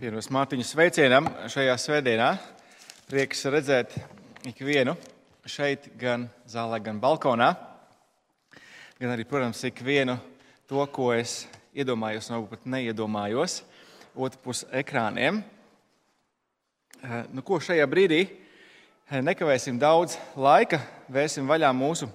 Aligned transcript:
Pirms 0.00 0.30
Mārtiņa 0.32 0.64
sveicienam 0.64 1.26
šajā 1.52 1.74
svētdienā 1.76 2.30
prieks 3.04 3.42
redzēt 3.52 3.92
ikvienu 4.48 4.94
šeit, 5.44 5.90
gan 6.00 6.22
zālē, 6.48 6.78
gan 6.80 6.96
balkonā. 7.02 7.50
Gan 8.96 9.12
arī, 9.12 9.26
protams, 9.28 9.60
ikvienu 9.68 10.14
to, 10.70 10.80
ko 10.88 11.10
es 11.12 11.42
iedomājos, 11.76 12.30
varbūt 12.32 12.54
pat 12.54 12.64
neiedomājos, 12.72 13.58
otru 14.16 14.40
pusi 14.46 14.70
ekrāniem. 14.80 15.42
Eh, 17.04 17.20
nu, 17.36 17.44
ko 17.44 17.60
šajā 17.60 17.84
brīdī 17.92 18.22
eh, 18.24 19.20
nekavēsim 19.20 19.76
daudz 19.76 20.16
laika, 20.32 20.80
vērsim 21.12 21.44
vaļā 21.44 21.74
mūsu, 21.76 22.08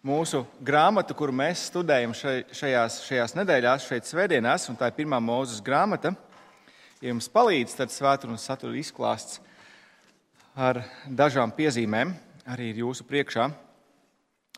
mūsu 0.00 0.46
grāmatu, 0.64 1.20
kuru 1.20 1.36
mēs 1.36 1.68
studējam 1.68 2.16
šajās, 2.16 3.02
šajās 3.10 3.36
nedēļās, 3.42 3.90
šeit 3.92 4.08
svētdienās, 4.08 4.70
un 4.72 4.80
tā 4.80 4.88
ir 4.88 5.02
pirmā 5.02 5.20
mūzes 5.20 5.60
grāmata 5.60 6.16
ja 7.00 7.10
jums 7.10 7.28
palīdz, 7.32 7.76
tad 7.76 7.92
svētdienas 7.92 8.46
satura 8.48 8.76
izklāsts 8.78 9.40
ar 10.56 10.80
dažām 11.06 11.52
piezīmēm 11.52 12.14
arī 12.48 12.70
ir 12.72 12.82
jūsu 12.84 13.04
priekšā 13.08 13.50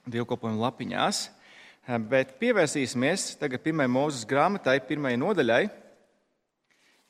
dievkalpojuma 0.09 0.69
lapiņās. 0.69 1.25
Bet 2.09 2.37
pievērsīsimies 2.41 3.39
tagad 3.41 3.63
pirmajai 3.65 3.91
mūzes 3.91 4.27
grāmatai, 4.29 4.77
pirmajai 4.85 5.21
nodaļai, 5.23 5.63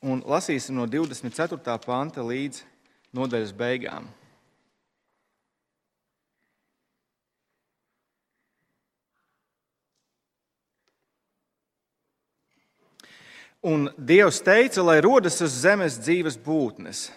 un 0.07 0.23
lasīsim 0.23 0.77
no 0.79 0.87
24. 0.87 1.75
panta 1.83 2.23
līdz 2.23 2.63
nodaļas 3.15 3.51
beigām. 3.59 4.07
Un 13.59 13.89
Dievs 13.97 14.39
teica, 14.39 14.79
lai 14.79 15.01
rodas 15.03 15.41
uz 15.43 15.57
zemes 15.65 15.97
dzīves 15.99 16.37
būtnes, 16.39 17.09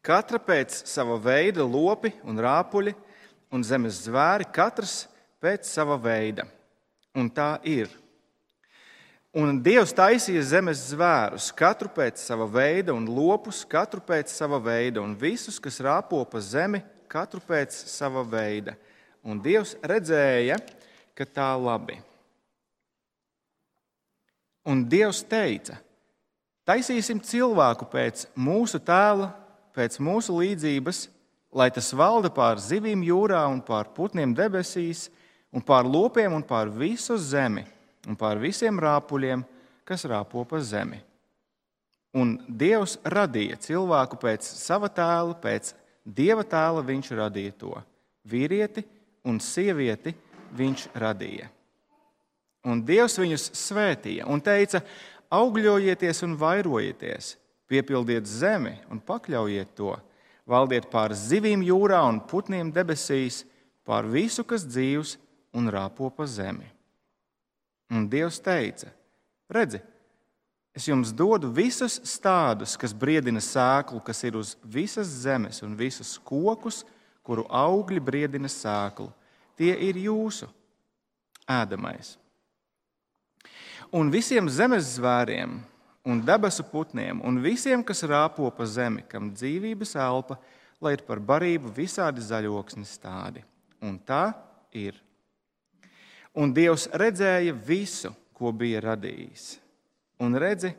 katra 0.00 0.40
pēc 0.40 0.72
sava 0.88 1.18
veida 1.20 1.66
lopi 1.68 2.14
un 2.24 2.40
rāpuļi, 2.40 2.94
un 3.52 3.60
zemes 3.60 3.98
zvēri, 4.06 4.48
katrs 4.48 5.02
pēc 5.36 5.68
sava 5.68 5.98
veida. 6.00 6.46
Un 7.12 7.28
tā 7.28 7.58
ir. 7.68 7.92
Un 9.36 9.58
Dievs 9.60 9.92
taisīja 9.92 10.46
zemes 10.48 10.80
zvērus, 10.94 11.50
katru 11.52 11.92
pēc 11.92 12.24
sava 12.24 12.48
veida, 12.48 12.96
un 12.96 13.04
lopus, 13.04 13.60
katru 13.68 14.00
pēc 14.00 14.32
sava 14.32 14.56
veida, 14.56 15.04
un 15.04 15.12
visus, 15.12 15.60
kas 15.60 15.76
rāpo 15.84 16.22
pa 16.24 16.40
zemi, 16.40 16.80
katru 17.04 17.44
pēc 17.44 17.76
sava 17.84 18.24
veida. 18.24 18.78
Un 19.20 19.44
Dievs 19.44 19.76
redzēja, 19.84 20.56
ka 21.12 21.28
tā 21.28 21.52
labi. 21.60 22.00
Un 24.66 24.82
Dievs 24.90 25.22
teica: 25.26 25.78
Taisīsim 26.66 27.20
cilvēku 27.22 27.86
pēc 27.90 28.26
mūsu 28.34 28.80
tēla, 28.82 29.30
pēc 29.76 30.00
mūsu 30.02 30.34
līdzības, 30.40 31.06
lai 31.54 31.68
tas 31.70 31.92
valda 31.94 32.32
pār 32.34 32.58
zivīm 32.58 33.04
jūrā 33.06 33.44
un 33.52 33.60
pār 33.62 33.92
putniem 33.94 34.34
debesīs, 34.34 35.06
un 35.54 35.62
pār 35.62 35.86
lopiem 35.86 36.34
un 36.34 36.42
pār 36.42 36.72
visu 36.74 37.14
zemi, 37.16 37.62
un 38.08 38.18
pār 38.18 38.40
visiem 38.42 38.80
rāpuļiem, 38.82 39.44
kas 39.86 40.04
rāpo 40.10 40.42
pa 40.48 40.58
zemi. 40.58 40.98
Un 42.16 42.38
Dievs 42.48 42.96
radīja 43.04 43.58
cilvēku 43.60 44.18
pēc 44.18 44.46
sava 44.48 44.88
tēla, 44.90 45.36
pēc 45.38 45.74
dieva 46.02 46.42
tēla 46.48 46.82
viņš 46.86 47.12
radīja 47.18 47.54
to. 47.60 47.74
Vīrieti 48.26 48.82
un 49.28 49.38
sievieti 49.42 50.14
viņš 50.56 50.88
radīja. 50.96 51.50
Un 52.66 52.82
Dievs 52.82 53.14
viņus 53.20 53.50
svētīja 53.54 54.26
un 54.26 54.42
teica: 54.42 54.80
augļojieties 55.30 56.24
un 56.26 56.34
vairojieties, 56.40 57.36
piepildiet 57.70 58.26
zemi 58.26 58.74
un 58.90 58.98
pakļaujiet 59.02 59.74
to, 59.78 59.94
valdiet 60.46 60.88
pār 60.90 61.14
zivīm 61.14 61.62
jūrā 61.66 62.02
un 62.08 62.20
putniem 62.26 62.72
debesīs, 62.74 63.44
pār 63.86 64.08
visu, 64.10 64.42
kas 64.42 64.66
dzīvs 64.66 65.14
un 65.54 65.70
rāpo 65.70 66.10
pa 66.10 66.26
zemi. 66.26 66.66
Un 67.94 68.08
Dievs 68.10 68.40
teica: 68.42 68.90
Redzi, 69.46 69.78
es 70.74 70.90
jums 70.90 71.14
dodu 71.14 71.52
visus 71.54 72.00
stādus, 72.02 72.74
kas 72.74 72.90
briedina 72.90 73.38
sēklu, 73.38 74.02
kas 74.02 74.26
ir 74.26 74.42
uz 74.42 74.56
visas 74.62 75.06
zemes, 75.22 75.62
un 75.62 75.78
visus 75.78 76.16
kokus, 76.18 76.82
kuru 77.22 77.46
augļi 77.46 78.02
briedina 78.02 78.50
sēklu. 78.50 79.12
Tie 79.56 79.70
ir 79.86 79.96
jūsu 80.02 80.50
ēdamais 81.46 82.16
un 83.92 84.10
visiem 84.10 84.48
zemes 84.48 84.96
zvēriem, 84.96 85.58
un 86.06 86.20
debesu 86.22 86.64
putniem, 86.70 87.20
un 87.26 87.40
visiem, 87.42 87.82
kas 87.84 88.04
rāpo 88.06 88.48
pa 88.54 88.66
zemi, 88.66 89.02
kam 89.08 89.32
dzīvības 89.34 89.96
elpa, 89.98 90.38
lai 90.80 90.94
ir 90.96 91.02
par 91.06 91.20
barību 91.20 91.72
visādi 91.74 92.22
zaļoksni 92.22 92.86
stādi. 92.86 93.42
Un 93.82 93.98
tā 93.98 94.30
ir. 94.76 94.98
Un 96.36 96.52
Dievs 96.54 96.86
redzēja 96.92 97.54
visu, 97.66 98.12
ko 98.36 98.52
bija 98.52 98.82
radījis. 98.84 99.56
Un 100.20 100.36
redzi, 100.40 100.72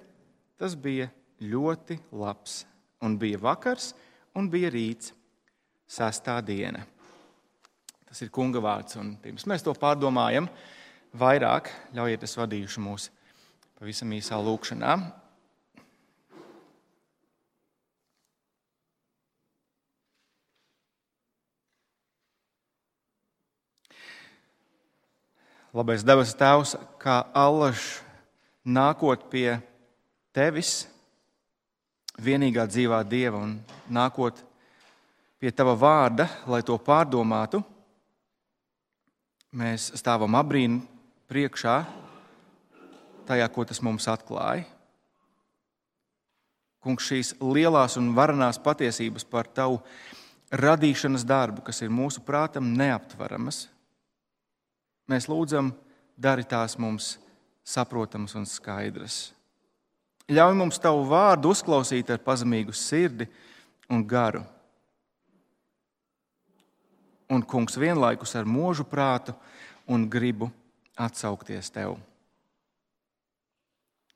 tas 0.57 0.75
bija 0.77 1.09
ļoti 1.41 1.97
labs. 2.13 2.61
Un 3.01 3.17
bija 3.17 3.37
vakars, 3.41 3.91
un 4.37 4.49
bija 4.49 4.69
rīts, 4.73 5.11
sastā 5.87 6.39
diena. 6.45 6.83
Tas 8.07 8.21
ir 8.23 8.31
kunga 8.33 8.61
vārds, 8.63 8.97
un 8.97 9.15
pirms 9.21 9.45
mēs 9.49 9.65
to 9.65 9.73
pārdomājam, 9.77 10.47
vairāk, 11.17 11.69
ļaujiet, 11.97 12.23
es 12.23 12.37
vadīšu 12.37 12.81
mūs 12.83 13.07
pavisam 13.77 14.11
īsā 14.13 14.37
lūkšanā. 14.41 14.97
Labais 25.77 26.01
debes 26.01 26.33
Tēvs, 26.33 26.73
kā 26.97 27.19
allaž 27.37 27.99
nākot 28.65 29.27
pie 29.29 29.59
Tevis, 30.33 30.87
vienīgā 32.17 32.65
dzīvā 32.69 33.03
Dieva, 33.05 33.43
un 33.45 33.57
nākot 33.93 34.41
pie 35.37 35.53
Tava 35.53 35.75
vārda, 35.77 36.25
lai 36.49 36.63
to 36.65 36.77
pārdomātu, 36.81 37.61
mēs 39.53 39.91
stāvam 40.01 40.37
abrīnu 40.39 40.96
priekšā 41.27 41.77
tajā, 43.27 43.47
ko 43.51 43.65
tas 43.67 43.81
mums 43.83 44.07
atklāja. 44.07 44.65
Kungs, 46.83 47.07
šīs 47.09 47.33
lielās 47.41 47.97
un 47.99 48.13
varenās 48.15 48.59
patiesības 48.63 49.25
par 49.27 49.49
tavu 49.51 49.81
radīšanas 50.55 51.25
darbu, 51.27 51.65
kas 51.65 51.81
ir 51.83 51.91
mūsu 51.91 52.23
prātam 52.23 52.69
neaptveramas, 52.77 53.65
mēs 55.11 55.27
lūdzam, 55.27 55.73
dari 56.17 56.45
tās 56.47 56.77
mums 56.79 57.17
saprotamas 57.67 58.33
un 58.39 58.47
skaidras. 58.47 59.17
Ļauj 60.27 60.55
mums 60.59 60.79
tavu 60.83 61.05
vārdu 61.07 61.51
uzklausīt 61.53 62.09
ar 62.11 62.23
pazemīgu 62.23 62.73
sirdi 62.75 63.27
un 63.91 64.01
garu. 64.07 64.41
Un, 67.27 67.43
kungs, 67.43 67.75
vienlaikus 67.79 68.33
ar 68.39 68.47
mūžu 68.47 68.87
prātu 68.87 69.35
un 69.91 70.07
gribu 70.09 70.49
atsaukties 70.97 71.71
tev. 71.73 71.95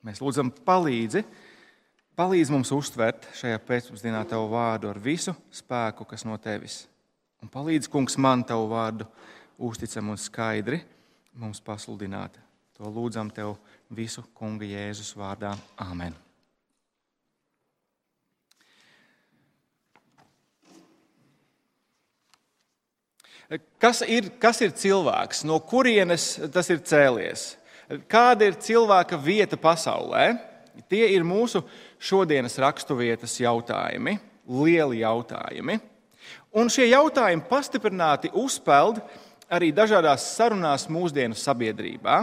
Mēs 0.02 0.18
lūdzam, 0.22 0.50
palīdzi, 0.66 1.22
palīdzi 2.18 2.54
mums 2.54 2.72
uztvert 2.74 3.28
šajā 3.38 3.60
pēcpusdienā 3.62 4.24
tavu 4.30 4.48
vārdu 4.50 4.90
ar 4.90 4.98
visu 5.02 5.34
spēku, 5.54 6.06
kas 6.10 6.26
no 6.26 6.38
tevis. 6.42 6.82
Un 7.42 7.50
palīdzi, 7.50 7.90
kungs, 7.90 8.18
man 8.18 8.42
tavu 8.46 8.66
vārdu 8.74 9.06
uzticam 9.62 10.10
un 10.10 10.18
skaidri 10.18 10.82
mums 11.38 11.62
pasludināt. 11.62 12.38
To 12.78 12.90
lūdzam 12.90 13.30
tev 13.34 13.56
visu 13.94 14.24
kunga 14.34 14.66
Jēzus 14.66 15.14
vārdā. 15.18 15.54
Āmen! 15.78 16.31
Kas 23.82 24.00
ir, 24.06 24.30
kas 24.40 24.62
ir 24.64 24.72
cilvēks? 24.72 25.42
No 25.44 25.58
kurienes 25.60 26.38
tas 26.54 26.70
ir 26.72 26.80
cēlies? 26.86 27.52
Kāda 28.08 28.48
ir 28.48 28.56
cilvēka 28.56 29.18
vieta 29.20 29.58
pasaulē? 29.60 30.30
Tie 30.88 31.04
ir 31.12 31.24
mūsu 31.26 31.60
šodienas 32.00 32.56
raksturvietas 32.62 33.34
jautājumi, 33.42 34.16
lieli 34.48 35.02
jautājumi. 35.02 35.76
Un 36.56 36.70
šie 36.72 36.86
jautājumi 36.88 37.44
pastiprināti 37.50 38.30
uzpeld 38.32 39.02
arī 39.52 39.68
dažādās 39.76 40.30
sarunās 40.32 40.88
mūsdienu 40.88 41.36
sabiedrībā. 41.36 42.22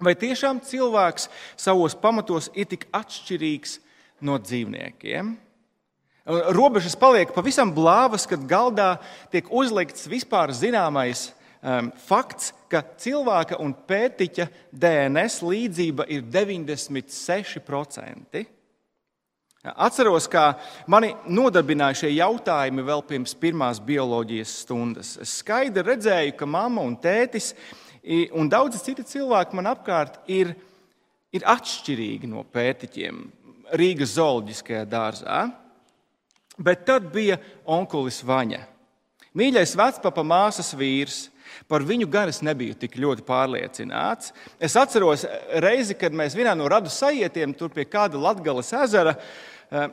Vai 0.00 0.14
tiešām 0.16 0.60
cilvēks 0.64 1.28
savos 1.60 1.96
pamatos 1.96 2.50
ir 2.52 2.68
tik 2.68 2.86
atšķirīgs 2.96 3.78
no 4.24 4.36
dzīvniekiem? 4.40 5.32
Robežas 6.28 6.92
paliek 7.00 7.32
pavisam 7.32 7.70
blāvas, 7.72 8.26
kad 8.28 8.42
galdā 8.48 8.98
tiek 9.32 9.46
uzlikts 9.48 10.04
vispār 10.10 10.52
zināmais 10.52 11.30
um, 11.62 11.92
fakts, 12.06 12.52
ka 12.70 12.82
cilvēka 13.00 13.56
un 13.62 13.74
pētiķa 13.74 14.48
DNS 14.70 15.42
līdzība 15.42 16.04
ir 16.12 16.22
96%. 16.22 18.44
Atceros, 19.60 20.24
kā 20.32 20.54
mani 20.88 21.12
nodarbināja 21.28 21.98
šie 22.02 22.10
jautājumi 22.14 22.82
vēl 22.86 23.02
pirms 23.04 23.34
pirmās 23.36 23.80
bioloģijas 23.84 24.54
stundas. 24.62 25.18
Es 25.20 25.34
skaidri 25.42 25.82
redzēju, 25.84 26.32
ka 26.38 26.46
mamma 26.48 26.80
un 26.80 26.96
tētis 26.96 27.52
un 28.32 28.48
daudzi 28.48 28.80
citi 28.80 29.04
cilvēki 29.04 29.56
man 29.58 29.68
apkārt 29.74 30.16
ir, 30.32 30.54
ir 31.36 31.44
atšķirīgi 31.44 32.24
no 32.30 32.40
pētiķiem 32.48 33.20
Rīgas 33.76 34.16
zooloģiskajā 34.16 34.88
dārzā. 34.88 35.59
Bet 36.60 36.84
tad 36.88 37.08
bija 37.12 37.38
onkulis 37.64 38.20
Vaņa. 38.26 38.60
Mīļais 39.36 39.76
vecpapa 39.78 40.24
māsas 40.26 40.74
vīrs. 40.76 41.28
Par 41.70 41.82
viņu 41.86 42.06
gan 42.10 42.30
es 42.30 42.40
nebiju 42.46 42.76
tik 42.78 42.96
ļoti 43.00 43.24
pārliecināts. 43.26 44.30
Es 44.62 44.76
atceros 44.78 45.24
reizi, 45.62 45.96
kad 45.98 46.14
mēs 46.14 46.36
vienā 46.38 46.52
no 46.58 46.68
radu 46.70 46.90
sajietiem, 46.90 47.54
tur 47.58 47.72
pie 47.74 47.84
kāda 47.90 48.18
Latvijas 48.18 48.70
ezera, 48.74 49.16
eh, 49.70 49.88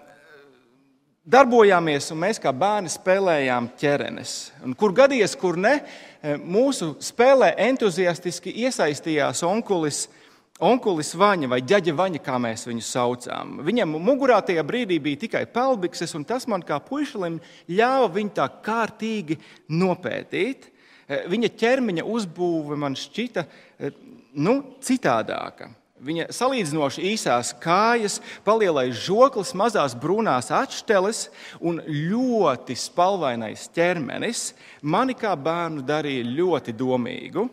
darbojāmies, 1.28 2.12
un 2.12 2.22
mēs 2.22 2.42
kā 2.42 2.54
bērni 2.54 2.94
spēlējām 2.94 3.72
ķerenes. 3.78 4.36
Un 4.64 4.74
kur 4.74 4.94
gadījies, 4.94 5.38
kur 5.38 5.58
ne, 5.58 5.82
eh, 6.22 6.38
mūsu 6.38 6.96
spēlē 7.02 7.56
entuziastiski 7.58 8.54
iesaistījās 8.66 9.44
onkulis. 9.44 10.08
Onkulis 10.58 11.12
Vaņa 11.14 11.52
vai 11.52 11.60
ģeģe 11.62 11.94
Vaņa, 11.94 12.20
kā 12.26 12.40
mēs 12.42 12.66
viņu 12.66 12.82
saucām. 12.82 13.60
Viņam 13.66 13.94
mugurā 14.02 14.40
tajā 14.42 14.64
brīdī 14.66 14.98
bija 15.04 15.22
tikai 15.28 15.44
pelbikses, 15.54 16.16
un 16.18 16.26
tas 16.26 16.48
man 16.50 16.66
kā 16.66 16.80
puišalim 16.82 17.38
ļāva 17.70 18.10
viņu 18.16 18.34
tā 18.40 18.48
kārtīgi 18.66 19.38
nopētīt. 19.70 20.72
Eh, 21.08 21.28
viņa 21.30 21.54
ķermeņa 21.62 22.08
uzbūve 22.10 22.78
man 22.80 22.98
šķita 22.98 23.46
eh, 23.46 24.02
nu, 24.34 24.58
citādāka. 24.82 25.70
Viņa 25.98 26.28
salīdzinoši 26.34 27.06
īsās 27.14 27.54
kājas, 27.62 28.20
palielais 28.46 28.98
žoklis, 29.06 29.56
mazās 29.58 29.96
brūnās 29.98 30.52
atšteles 30.54 31.24
un 31.62 31.80
ļoti 31.86 32.78
spalvainais 32.78 33.70
ķermenis 33.74 34.52
mani 34.82 35.18
kā 35.18 35.34
bērnu 35.38 35.86
darīja 35.86 36.26
ļoti 36.38 36.74
domīgu. 36.78 37.48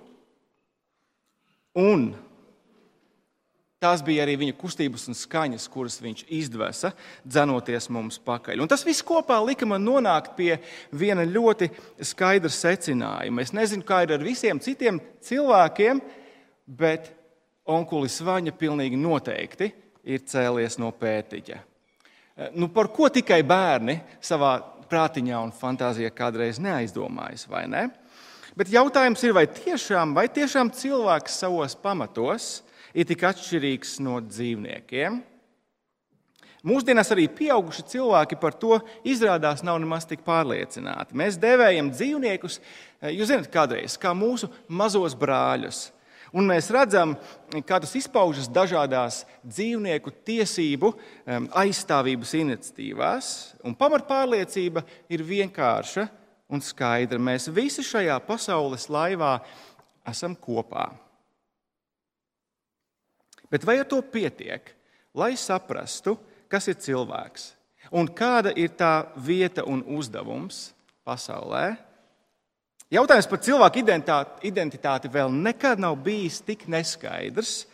Un 1.81 2.13
Tās 3.85 4.01
bija 4.01 4.23
arī 4.25 4.39
viņa 4.41 4.55
kustības 4.57 5.03
un 5.13 5.17
skaņas, 5.19 5.67
kuras 5.69 5.99
viņš 6.01 6.23
izdvesa, 6.33 6.95
dzenoties 7.21 7.91
mums 7.93 8.17
pakaļ. 8.25 8.63
Un 8.65 8.71
tas 8.71 8.85
viss 8.87 9.05
kopā 9.05 9.37
lika 9.45 9.69
man 9.69 9.85
nonākt 9.85 10.33
pie 10.39 10.55
viena 10.89 11.27
ļoti 11.29 11.69
skaidra 12.01 12.49
secinājuma. 12.49 13.45
Es 13.45 13.53
nezinu, 13.53 13.85
kā 13.85 14.01
ir 14.07 14.15
ar 14.17 14.25
visiem 14.25 14.63
citiem 14.65 15.03
cilvēkiem, 15.29 16.01
bet 16.81 17.13
onkulis 17.69 18.23
Vaņa 18.25 18.57
pilnīgi 18.57 18.97
noteikti 18.97 19.69
ir 20.09 20.25
cēlies 20.33 20.81
no 20.81 20.89
pētiķa. 20.97 21.61
Nu, 22.57 22.73
par 22.73 22.89
ko 22.89 23.13
tikai 23.13 23.43
bērni 23.45 24.01
savā 24.25 24.57
prātiņā 24.89 25.45
un 25.45 25.53
fantāzijā 25.53 26.09
kādreiz 26.17 26.57
neaizdomājas, 26.63 27.45
vai 27.53 27.67
ne? 27.69 27.91
Bet 28.57 28.73
jautājums 28.73 29.21
ir, 29.27 29.37
vai 29.37 29.45
tiešām, 29.51 30.17
vai 30.17 30.31
tiešām 30.33 30.73
cilvēks 30.73 31.43
savos 31.45 31.77
pamatos 31.77 32.63
ir 32.95 33.09
tik 33.09 33.25
atšķirīgs 33.29 33.99
no 34.05 34.21
dzīvniekiem. 34.23 35.21
Mūsdienās 36.65 37.11
arī 37.13 37.27
pieauguši 37.29 37.83
cilvēki 37.93 38.39
par 38.41 38.55
to 38.57 38.79
izrādās 39.05 39.61
nav 39.67 39.77
nemaz 39.83 40.07
tik 40.09 40.23
pārliecināti. 40.25 41.13
Mēs 41.13 41.37
devējam 41.37 41.91
dzīvniekus, 41.93 42.57
eh, 43.03 43.11
jūs 43.13 43.29
zināt, 43.29 43.51
kādreiz 43.53 43.99
kā 44.01 44.15
mūsu 44.17 44.49
mazos 44.69 45.13
brāļus. 45.13 45.91
Un 46.35 46.49
mēs 46.51 46.67
redzam, 46.75 47.13
kā 47.63 47.77
tas 47.79 47.93
izpaužas 47.95 48.49
dažādās 48.51 49.21
dzīvnieku 49.47 50.11
tiesību 50.27 50.91
aizstāvības 51.55 52.33
iniciatīvās. 52.41 53.29
Pamatpārliecība 53.79 54.83
ir 55.15 55.23
vienkārša 55.23 56.09
un 56.51 56.65
skaidra. 56.65 57.21
Mēs 57.23 57.47
visi 57.55 57.87
šajā 57.87 58.19
pasaules 58.27 58.89
laivā 58.91 59.37
esam 60.11 60.35
kopā. 60.35 60.89
Bet 63.55 63.63
vai 63.63 63.79
ar 63.79 63.87
to 63.87 64.01
pietiek, 64.03 64.73
lai 65.15 65.37
saprastu, 65.39 66.17
kas 66.51 66.67
ir 66.73 66.81
cilvēks 66.83 67.53
un 67.95 68.09
kāda 68.11 68.51
ir 68.59 68.73
tā 68.75 69.05
vieta 69.15 69.63
un 69.71 69.85
uzdevums 69.95 70.73
pasaulē? 71.07 71.77
Jautājums 72.91 73.29
par 73.31 73.41
cilvēku 73.47 73.85
identitāti, 74.51 75.11
vēl 75.11 75.31
nekad 75.31 75.79
nav 75.79 75.95
bijis 76.03 76.41
tik 76.43 76.67
neskaidrs, 76.71 77.65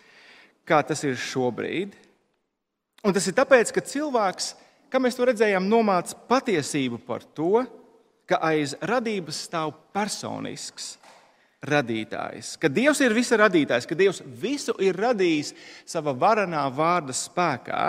kā 0.68 0.82
tas 0.84 1.00
ir 1.08 1.16
šobrīd. 1.16 1.96
Un 3.00 3.16
tas 3.16 3.24
ir 3.24 3.36
tāpēc, 3.40 3.72
ka 3.72 3.80
cilvēks, 3.80 4.52
kā 4.92 5.00
mēs 5.00 5.16
to 5.16 5.24
redzējām, 5.28 5.64
nomāca 5.64 6.18
patiesību 6.28 7.00
par 7.08 7.24
to, 7.24 7.64
ka 8.28 8.38
aiz 8.52 8.76
radības 8.84 9.46
stāv 9.48 9.72
personisks, 9.96 10.98
radītājs, 11.66 12.54
ka 12.60 12.70
Dievs 12.72 13.02
ir 13.04 13.14
visa 13.14 13.36
radītājs, 13.40 13.86
ka 13.88 13.96
Dievs 13.98 14.22
visu 14.40 14.74
ir 14.80 14.96
radījis 14.96 15.52
savā 15.88 16.14
varenā 16.16 16.64
vārda 16.72 17.14
spēkā, 17.16 17.84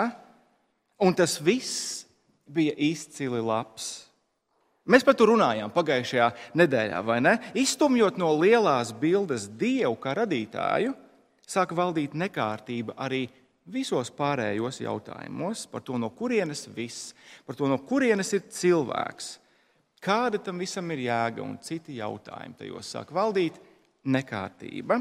un 1.02 1.16
tas 1.16 1.38
viss 1.40 2.02
bija 2.46 2.74
izcili 2.76 3.40
labs. 3.40 4.08
Mēs 4.82 5.06
par 5.06 5.14
to 5.16 5.28
runājām 5.30 5.70
pagājušajā 5.72 6.28
nedēļā, 6.58 7.00
vai 7.06 7.20
ne? 7.22 7.36
Iztumjot 7.56 8.18
no 8.18 8.32
lielās 8.34 8.90
bildes 8.92 9.46
Dievu 9.46 9.94
kā 10.02 10.16
radītāju, 10.18 10.92
sāk 11.46 11.72
valdīt 11.78 12.16
nekārtība 12.18 12.96
arī 13.00 13.28
visos 13.72 14.10
pārējos 14.10 14.80
jautājumos 14.82 15.68
par 15.70 15.84
to, 15.86 15.96
no 16.02 16.10
kurienes 16.10 16.66
viss, 16.74 17.12
par 17.46 17.56
to, 17.56 17.70
no 17.70 17.78
kurienes 17.78 18.34
ir 18.34 18.42
cilvēks 18.50 19.36
Kāda 20.02 20.40
tam 20.42 20.58
visam 20.58 20.88
ir 20.90 21.04
jēga 21.04 21.44
un 21.44 21.54
citi 21.62 22.00
jautājumi 22.00 22.58
tajos 22.58 22.88
sāk 22.90 23.12
valdīt 23.14 23.60
nekārtība. 24.02 24.98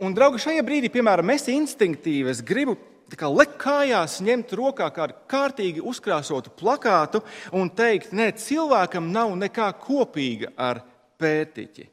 Un, 0.00 0.14
draugi, 0.16 0.40
šajā 0.42 0.62
brīdī, 0.64 0.88
piemēram, 0.90 1.28
es 1.34 1.44
instinktīvi 1.52 2.32
es 2.32 2.40
gribu 2.44 2.74
kā 3.14 3.28
lekt 3.28 3.58
kājās, 3.60 4.16
ņemt 4.24 4.54
rokā 4.56 4.88
kādu 4.96 5.18
kārtīgi 5.30 5.84
uzkrāsotu 5.84 6.54
plakātu 6.56 7.20
un 7.54 7.68
teikt, 7.70 8.14
nē, 8.16 8.30
cilvēkam 8.40 9.12
nav 9.12 9.36
nekā 9.38 9.68
kopīga 9.84 10.54
ar 10.56 10.80
pētiķi. 11.20 11.86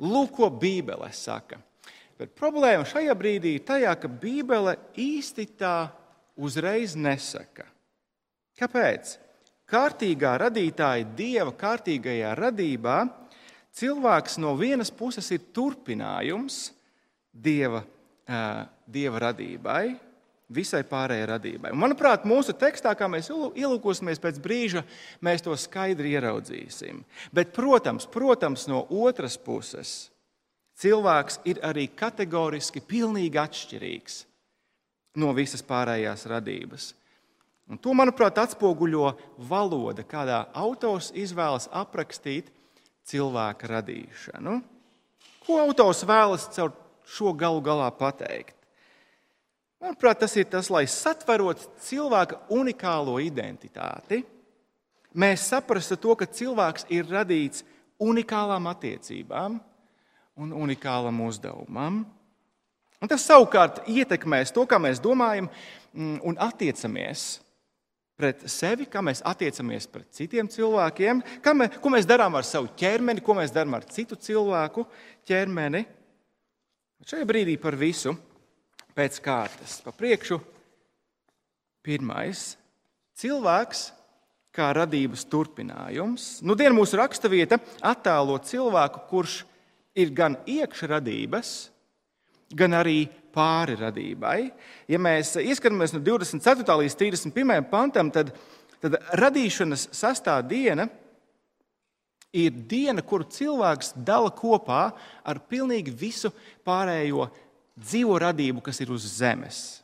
Lūk, 0.00 0.34
ko 0.36 0.50
Bībele 0.50 1.12
saka. 1.14 1.60
Bet 2.20 2.34
problēma 2.36 2.84
šajā 2.88 3.14
brīdī 3.16 3.54
ir 3.56 3.64
tajā, 3.68 3.94
ka 3.96 4.10
Bībele 4.10 4.76
īsti 4.98 5.46
tā 5.60 5.76
uzreiz 6.36 6.96
nesaka. 6.98 7.64
Kāpēc? 8.60 9.16
Kārtīgā 9.70 10.34
radītāja, 10.44 11.06
dieva 11.16 11.54
kārtīgajā 11.56 12.34
radībā, 12.38 12.98
cilvēks 13.76 14.38
no 14.42 14.56
vienas 14.58 14.90
puses 14.90 15.30
ir 15.34 15.46
turpinājums 15.54 16.70
dieva, 17.32 17.82
dieva 18.90 19.24
radībai, 19.28 19.84
visai 20.50 20.82
pārējai 20.86 21.26
radībai. 21.30 21.72
Un, 21.74 21.80
manuprāt, 21.84 22.26
mūsu 22.28 22.54
tekstā, 22.58 22.92
kā 22.98 23.06
mēs 23.10 23.30
ielūkosimies 23.30 24.20
pēc 24.22 24.40
brīža, 24.42 24.82
mēs 25.22 25.44
to 25.46 25.54
skaidri 25.58 26.16
ieraudzīsim. 26.16 27.04
Bet, 27.34 27.54
protams, 27.54 28.08
protams 28.10 28.66
no 28.70 28.82
otras 28.90 29.38
puses, 29.38 30.10
cilvēks 30.80 31.40
ir 31.50 31.62
arī 31.66 31.86
kategoriski 31.94 32.82
pilnīgi 32.82 33.38
atšķirīgs 33.40 34.24
no 35.20 35.34
visas 35.36 35.62
pārējās 35.66 36.26
radības. 36.30 36.94
Un 37.70 37.78
to, 37.78 37.94
manuprāt, 37.94 38.38
atspoguļo 38.42 39.12
valoda, 39.46 40.02
kādā 40.02 40.42
autors 40.58 41.12
izvēlas 41.14 41.68
aprakstīt 41.70 42.48
cilvēka 43.06 43.68
radīšanu. 43.70 44.56
Ko 45.46 45.58
autors 45.62 46.02
vēlas 46.06 46.48
caur 46.54 46.72
šo 47.06 47.30
galu 47.38 47.62
galā 47.62 47.86
pateikt? 47.94 48.56
Manuprāt, 49.80 50.18
tas 50.20 50.34
ir 50.36 50.48
tas, 50.50 50.66
lai 50.68 50.82
satverot 50.90 51.62
cilvēka 51.80 52.42
unikālo 52.52 53.14
identitāti, 53.22 54.18
mēs 55.14 55.46
saprastu 55.48 55.96
to, 55.96 56.16
ka 56.18 56.26
cilvēks 56.26 56.88
ir 56.92 57.06
radīts 57.08 57.62
unikālām 58.02 58.66
attiecībām 58.68 59.60
un 60.40 60.52
unikālam 60.58 61.22
uzdevumam. 61.24 62.02
Un 63.00 63.08
tas 63.08 63.24
savukārt 63.24 63.86
ietekmēs 63.88 64.52
to, 64.52 64.66
kā 64.68 64.76
mēs 64.82 65.00
domājam 65.00 65.48
mm, 65.48 66.18
un 66.28 66.36
attiecamies 66.36 67.38
pret 68.20 68.44
sevi, 68.52 68.84
kā 68.90 69.00
mēs 69.04 69.22
attiecamies 69.26 69.88
pret 69.88 70.10
citiem 70.16 70.48
cilvēkiem, 70.52 71.22
mē, 71.56 71.68
ko 71.80 71.92
mēs 71.92 72.08
darām 72.08 72.36
ar 72.36 72.44
savu 72.44 72.68
ķermeni, 72.76 73.24
ko 73.24 73.38
mēs 73.38 73.54
darām 73.54 73.78
ar 73.78 73.86
citu 73.88 74.18
cilvēku 74.20 74.84
ķermeni. 75.28 75.86
Šajā 77.08 77.24
brīdī 77.24 77.56
par 77.60 77.78
visu 77.80 78.12
pēc 78.96 79.16
kārtas. 79.24 79.78
Pa 79.80 79.94
priekšu 79.96 80.36
pirmais- 81.86 82.56
cilvēks 83.20 83.86
kā 84.52 84.68
radības 84.76 85.24
turpinājums. 85.30 86.42
Nu, 86.42 86.56
Diena 86.58 86.74
mūsu 86.76 86.98
raksturvieta 87.00 87.60
attēlo 87.80 88.36
cilvēku, 88.44 89.06
kurš 89.08 89.44
ir 89.96 90.10
gan 90.10 90.36
iekšradības, 90.44 91.70
gan 92.54 92.74
arī 92.82 93.08
pāri 93.34 93.76
radībai. 93.80 94.38
Ja 94.90 95.00
mēs 95.02 95.34
ieskatāmies 95.40 95.94
no 95.94 96.02
24. 96.04 96.76
līdz 96.82 96.96
31. 97.00 97.66
pantam, 97.70 98.10
tad, 98.14 98.32
tad 98.82 98.98
radīšanas 99.20 99.88
sastāvdiena 99.96 100.88
ir 102.32 102.54
diena, 102.70 103.02
kuru 103.02 103.26
cilvēks 103.26 103.94
dala 104.06 104.30
kopā 104.34 104.90
ar 105.24 105.42
pilnīgi 105.50 105.94
visu 105.94 106.32
pārējo 106.66 107.28
dzīvo 107.80 108.18
radību, 108.22 108.62
kas 108.64 108.82
ir 108.82 108.92
uz 108.94 109.06
zemes. 109.18 109.80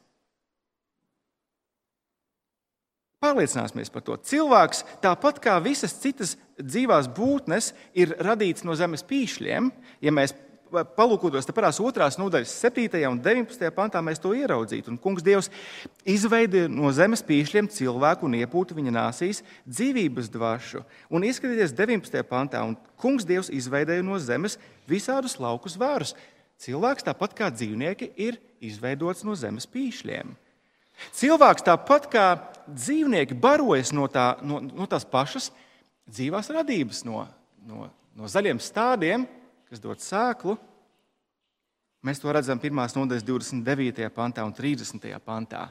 Pārliecināsimies 3.24 3.88
par 3.90 4.04
to. 4.04 4.14
Cilvēks, 4.28 4.82
tāpat 5.02 5.38
kā 5.42 5.56
visas 5.64 5.94
citas 5.98 6.34
dzīvās 6.60 7.08
būtnes, 7.16 7.72
ir 7.96 8.12
radīts 8.22 8.64
no 8.66 8.76
zemes 8.76 9.02
pīšļiem. 9.08 9.70
Ja 10.04 10.12
mēs 10.12 10.34
palūkotos, 10.70 11.48
parās 11.54 11.78
otrās 11.82 12.18
nodaļas, 12.20 12.52
7. 12.62 13.00
un 13.08 13.18
19. 13.22 13.70
pantā 13.74 14.02
mēs 14.04 14.20
to 14.22 14.32
ieraudzītu. 14.36 14.92
Un 14.92 15.00
kungs 15.00 15.24
Dievs 15.24 15.50
izveidoja 16.04 16.70
no 16.72 16.90
zemes 16.94 17.22
pīšļiem 17.26 17.68
cilvēku 17.72 18.26
un 18.28 18.38
iepūta 18.40 18.76
viņa 18.76 18.94
nāsīs 18.94 19.42
dzīvības 19.66 20.30
dvašu. 20.34 20.82
Un 21.10 21.26
ieskatieties 21.28 21.74
19. 21.76 22.22
pantā, 22.28 22.64
un 22.66 22.76
kungs 23.00 23.26
Dievs 23.28 23.52
izveidoja 23.52 24.04
no 24.06 24.18
zemes 24.22 24.58
visādus 24.88 25.38
laukus 25.42 25.78
vārus. 25.80 26.16
Cilvēks, 26.62 27.04
tāpat 27.04 27.36
kā 27.36 27.50
dzīvnieki, 27.52 28.10
ir 28.16 28.40
izveidots 28.64 29.24
no 29.26 29.36
zemes 29.36 29.68
pīšļiem. 29.68 30.32
Cilvēks 31.16 31.64
tāpat 31.66 32.08
kā 32.12 32.26
dzīvnieki 32.66 33.36
barojas 33.36 33.92
no, 33.92 34.06
tā, 34.08 34.34
no, 34.40 34.62
no 34.64 34.86
tās 34.88 35.04
pašas 35.04 35.50
dzīvās 36.08 36.48
radības, 36.54 37.02
no, 37.04 37.26
no, 37.66 37.90
no 38.16 38.30
zaļiem 38.30 38.60
stādiem, 38.62 39.26
kas 39.70 39.82
dod 39.82 40.02
sēklu. 40.02 40.56
Mēs 42.06 42.20
to 42.22 42.30
redzam 42.30 42.60
1. 42.62 42.70
nodaļas 43.00 43.24
29. 43.26 44.06
pantā 44.14 44.44
un 44.46 44.54
30. 44.54 45.10
pantā. 45.26 45.66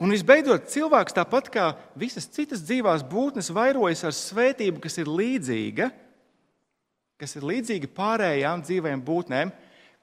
Un 0.00 0.12
visbeidzot, 0.12 0.68
cilvēks 0.72 1.16
tāpat 1.16 1.48
kā 1.52 1.64
visas 1.98 2.28
citas 2.32 2.62
dzīvās 2.64 3.04
būtnes 3.08 3.50
vairojas 3.52 4.04
ar 4.08 4.16
svētību, 4.16 4.80
kas 4.80 4.96
ir 5.00 5.08
līdzīga, 5.12 5.90
kas 7.20 7.36
ir 7.36 7.44
līdzīga 7.44 7.90
pārējām 7.96 8.64
dzīvajām 8.64 9.02
būtnēm, 9.04 9.52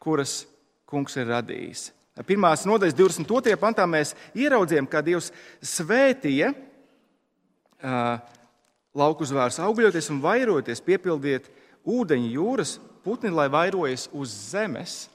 kuras 0.01 0.43
kungs 0.89 1.17
ir 1.17 1.29
radījis. 1.31 1.87
Pirmās 2.25 2.65
nodaļas 2.65 2.97
22. 2.97 3.57
pantā 3.61 3.85
mēs 3.89 4.15
ieraudzījām, 4.37 4.89
kā 4.89 5.03
Dievs 5.05 5.31
svētīja 5.61 6.53
uh, 6.53 8.21
lauku 8.97 9.25
zvērus, 9.25 9.59
augļoties 9.61 10.09
un 10.13 10.21
vairoties, 10.23 10.81
piepildiet 10.81 11.49
ūdeņu 11.87 12.31
jūras 12.35 12.77
putni, 13.05 13.31
lai 13.31 13.47
vairojas 13.51 14.07
uz 14.11 14.33
zemes. 14.51 15.05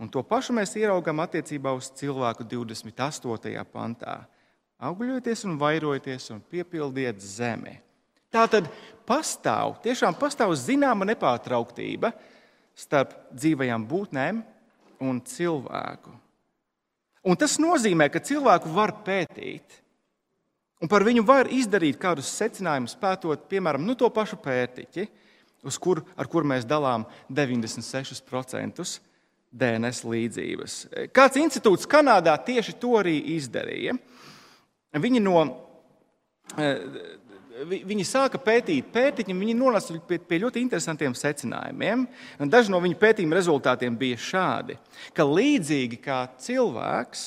Un 0.00 0.08
to 0.08 0.22
pašu 0.24 0.54
mēs 0.56 0.72
ieraugām 0.80 1.20
attiecībā 1.24 1.72
uz 1.76 1.90
cilvēku 1.96 2.44
28. 2.48 3.64
pantā. 3.72 4.22
Augļojieties 4.80 5.44
un 5.48 5.58
vairojieties 5.60 6.30
un 6.32 6.40
piepildiet 6.40 7.20
zemi. 7.20 7.76
Tā 8.32 8.46
tad 8.48 8.68
pastāv, 9.08 9.74
tiešām 9.84 10.16
pastāv 10.16 10.54
zināma 10.56 11.04
nepārtrauktība 11.08 12.12
starp 12.78 13.12
dzīvajām 13.34 13.84
būtnēm 13.90 14.40
un 15.04 15.20
cilvēku. 15.26 16.14
Un 17.26 17.36
tas 17.36 17.58
nozīmē, 17.60 18.08
ka 18.08 18.22
cilvēku 18.24 18.70
var 18.72 18.94
pētīt, 19.04 19.80
un 20.80 20.88
par 20.88 21.04
viņu 21.04 21.24
var 21.28 21.50
izdarīt 21.52 21.98
kādus 22.00 22.30
secinājumus, 22.32 22.96
pētot, 22.96 23.42
piemēram, 23.50 23.84
nu, 23.84 23.96
to 23.98 24.08
pašu 24.08 24.38
pētiķi, 24.40 25.04
kur, 25.80 26.02
ar 26.16 26.28
kuru 26.30 26.48
mēs 26.52 26.66
dalām 26.68 27.06
96% 27.28 28.86
DNS 29.50 30.04
līdzības. 30.06 30.76
Kāds 31.14 31.40
institūts 31.40 31.88
Kanādā 31.90 32.36
tieši 32.46 32.76
to 32.80 32.94
arī 33.00 33.16
izdarīja. 33.36 33.96
Viņi 34.96 35.22
no 35.22 35.42
viņi 37.60 38.04
sāka 38.06 38.40
pētīt 38.40 38.88
pētiņu, 38.92 39.36
viņi 39.36 39.56
nonāca 39.58 39.96
pie, 40.08 40.18
pie 40.18 40.38
ļoti 40.44 40.62
interesantiem 40.62 41.14
secinājumiem. 41.16 42.06
Daži 42.50 42.72
no 42.72 42.80
viņu 42.82 42.98
pētījuma 43.00 43.36
rezultātiem 43.36 43.96
bija 44.00 44.18
šādi, 44.20 44.78
ka 45.16 45.26
līdzīgi 45.26 46.00
kā 46.02 46.22
cilvēks, 46.40 47.26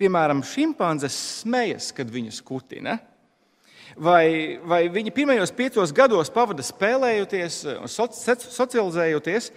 piemēram, 0.00 0.42
šimpanzes 0.44 1.16
smejas, 1.42 1.92
kad 1.96 2.10
viņu 2.12 2.34
skutina. 2.34 2.98
Vai, 3.96 4.58
vai 4.60 4.82
viņi 4.92 5.12
pirmajos 5.14 5.54
piecos 5.56 5.92
gados 5.96 6.28
pavada 6.28 6.60
spēlējoties, 6.64 7.62
socializējoties 7.88 9.48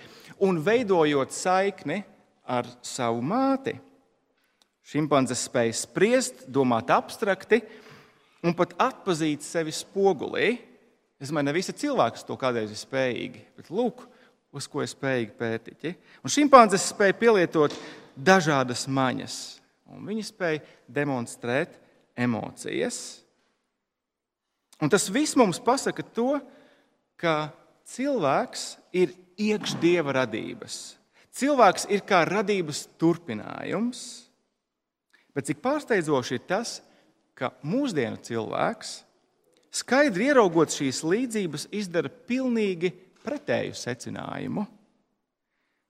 un 0.48 0.62
veidojot 0.63 1.36
saikni 1.36 2.00
ar 2.48 2.69
savu 2.79 3.19
māti. 3.19 3.75
Šimpanzes 4.89 5.43
spēja 5.50 5.75
spriest, 5.81 6.48
domāt 6.48 6.88
abstrakti, 6.96 7.60
un 8.39 8.55
pat 8.55 8.77
atzīt 8.79 9.43
sevi 9.43 9.75
spogulī. 9.75 10.55
Es 11.19 11.29
domāju, 11.29 11.50
ne 11.50 11.58
visi 11.60 11.75
cilvēki 11.75 12.24
to 12.24 12.39
kādreiz 12.39 12.72
ir 12.72 12.79
spējīgi, 12.79 13.43
bet 13.60 13.69
lūk, 13.75 14.05
uz 14.55 14.72
ko 14.72 14.81
ir 14.81 14.89
spējīgi 14.89 15.36
pētiķi. 15.38 15.96
Un 16.24 16.31
šimpanzes 16.31 16.88
spēja 16.93 17.19
pielietot 17.19 17.75
dažādas 18.15 18.88
maņas, 18.88 19.36
un 19.91 20.08
viņi 20.08 20.29
spēja 20.31 20.63
demonstrēt 20.88 21.75
emocijas. 22.15 23.19
Un 24.80 24.92
tas 24.92 25.10
viss 25.12 25.36
mums 25.36 25.60
pasaka 25.60 26.04
to, 26.16 26.38
ka 27.20 27.52
cilvēks 27.90 28.78
ir 28.96 29.12
iekšdieva 29.40 30.16
radības. 30.22 30.96
Cilvēks 31.36 31.88
ir 31.92 32.04
kā 32.08 32.24
radības 32.28 32.86
turpinājums, 33.00 34.02
bet 35.36 35.50
cik 35.50 35.62
pārsteidzoši 35.64 36.40
ir 36.40 36.48
tas, 36.48 36.80
ka 37.38 37.54
mūsdienu 37.64 38.20
cilvēks, 38.24 38.98
skaidri 39.72 40.30
ieraugot 40.32 40.74
šīs 40.74 41.04
līdzības, 41.06 41.70
izdara 41.76 42.10
pilnīgi 42.10 42.92
pretēju 43.24 43.78
secinājumu. 43.78 44.66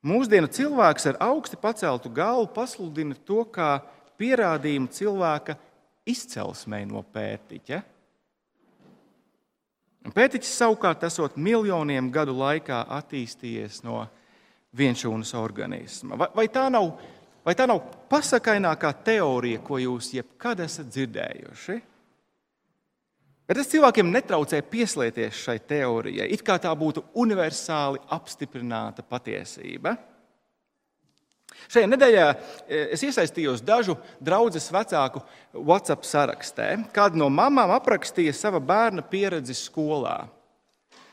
Mūsdienu 0.05 0.47
cilvēks 0.55 1.09
ar 1.11 1.17
augsti 1.25 1.57
paceltu 1.59 2.11
galvu 2.13 2.47
pasludina 2.55 3.17
to 3.27 3.41
kā 3.51 3.79
pierādījumu 4.19 4.91
cilvēka 4.95 5.57
izcelsmei 6.07 6.85
no 6.87 7.01
pētiķa. 10.01 10.15
Pētiķis 10.15 10.57
savukārt 10.63 11.03
esot 11.03 11.37
miljoniem 11.37 12.11
gadu 12.11 12.33
laikā 12.33 12.85
attīstījies 12.99 13.83
no 13.83 14.07
vienšūnas 14.77 15.33
organisma. 15.35 16.15
Vai, 16.15 16.27
vai 16.35 16.47
tā 16.47 16.69
nav 16.69 16.93
Vai 17.45 17.55
tā 17.57 17.65
nav 17.65 17.79
pasakainākā 18.11 18.91
teorija, 19.07 19.61
ko 19.63 19.79
jūs 19.81 20.11
jebkad 20.13 20.59
esat 20.61 20.89
dzirdējuši? 20.91 21.77
Bet 23.49 23.57
tas 23.57 23.71
cilvēkiem 23.71 24.11
netraucē 24.13 24.59
pieslēgties 24.69 25.39
šai 25.47 25.55
teorijai, 25.71 26.27
it 26.29 26.43
kā 26.45 26.59
tā 26.61 26.69
būtu 26.77 27.01
universāli 27.17 28.01
apstiprināta 28.13 29.01
patiesība. 29.01 29.95
Šajā 31.67 31.89
nedēļā 31.89 32.25
e, 32.31 32.81
es 32.95 33.03
iesaistījos 33.03 33.63
dažu 33.65 33.97
draugu 34.23 34.61
vecāku 34.73 35.21
WhatsApp 35.53 36.07
sarakstā. 36.07 36.71
Kāda 36.95 37.19
no 37.19 37.27
mamām 37.29 37.73
aprakstīja 37.75 38.33
sava 38.33 38.61
bērna 38.63 39.03
pieredzi 39.03 39.57
skolā. 39.57 40.29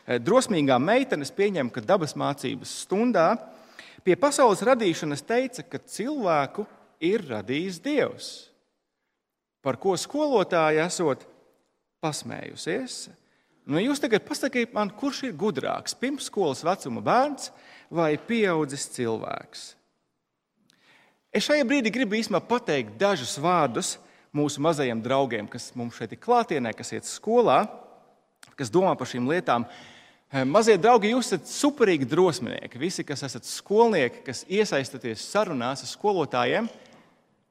E, 0.07 0.21
drosmīgā 0.23 0.79
meitene 0.79 1.27
pieņem, 1.27 1.73
ka 1.73 1.83
dabas 1.83 2.15
mācības 2.15 2.73
stundā 2.85 3.33
pie 4.07 4.15
pasaules 4.15 4.63
radīšanas 4.63 5.25
teica, 5.27 5.67
ka 5.67 5.83
cilvēku 5.83 6.67
ir 7.03 7.27
radījis 7.27 7.81
Dievs, 7.83 8.29
par 9.65 9.81
ko 9.83 9.97
skolotāja 9.99 10.87
esot 10.87 11.27
pasmējusies. 12.05 13.09
Nu, 13.67 13.81
jūs 13.83 13.99
tagad 13.99 14.23
pasakiet 14.29 14.75
man, 14.77 14.93
kurš 14.95 15.25
ir 15.27 15.35
gudrāks, 15.35 15.97
pirmsskolas 15.99 16.63
vecuma 16.63 17.03
bērns 17.03 17.51
vai 17.91 18.13
pieaudzis 18.15 18.87
cilvēks? 18.95 19.73
Es 21.37 21.45
šajā 21.45 21.67
brīdī 21.69 21.91
gribu 21.93 22.17
īstenībā 22.17 22.39
pateikt 22.49 22.95
dažus 22.97 23.35
vārdus 23.37 23.99
mūsu 24.33 24.63
mazajiem 24.65 25.03
draugiem, 25.05 25.45
kas 25.53 25.67
mums 25.77 25.99
šeit 25.99 26.15
ir 26.15 26.21
klātienē, 26.23 26.71
kas 26.73 26.95
iet 26.97 27.05
skolā, 27.05 27.59
kas 28.57 28.71
domā 28.73 28.95
par 28.97 29.11
šīm 29.11 29.27
lietām. 29.29 29.67
Eh, 30.33 30.47
mazie 30.49 30.79
draugi, 30.81 31.11
jūs 31.13 31.29
esat 31.29 31.51
superīgi 31.51 32.09
drosminieki. 32.09 32.81
Visi, 32.81 33.05
kas 33.05 33.21
esat 33.29 33.45
skolnieki, 33.45 34.23
kas 34.25 34.47
iesaistaties 34.49 35.27
sarunās 35.29 35.85
ar 35.85 35.91
skolotājiem. 35.91 36.71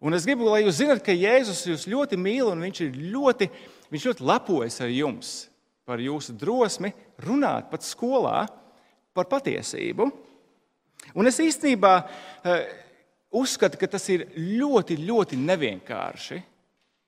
Un 0.01 0.17
es 0.17 0.25
gribu, 0.25 0.47
lai 0.49 0.63
jūs 0.63 0.79
zinat, 0.79 1.03
ka 1.05 1.13
Jēzus 1.13 1.61
jūs 1.69 1.85
ļoti 1.91 2.17
mīl 2.17 2.49
un 2.49 2.65
viņš, 2.65 2.81
ļoti, 3.13 3.49
viņš 3.93 4.07
ļoti 4.09 4.25
lepojas 4.31 4.79
ar 4.81 4.89
jums 4.89 5.35
par 5.85 6.01
jūsu 6.01 6.33
drosmi 6.33 6.89
runāt 7.21 7.69
pat 7.69 7.85
skolā 7.85 8.47
par 9.13 9.29
patiesību. 9.29 10.09
Un 11.13 11.29
es 11.29 11.37
īstenībā 11.37 11.93
uzskatu, 13.35 13.79
ka 13.79 13.89
tas 13.91 14.05
ir 14.13 14.27
ļoti, 14.35 14.97
ļoti 15.03 15.39
nevienkārši. 15.39 16.41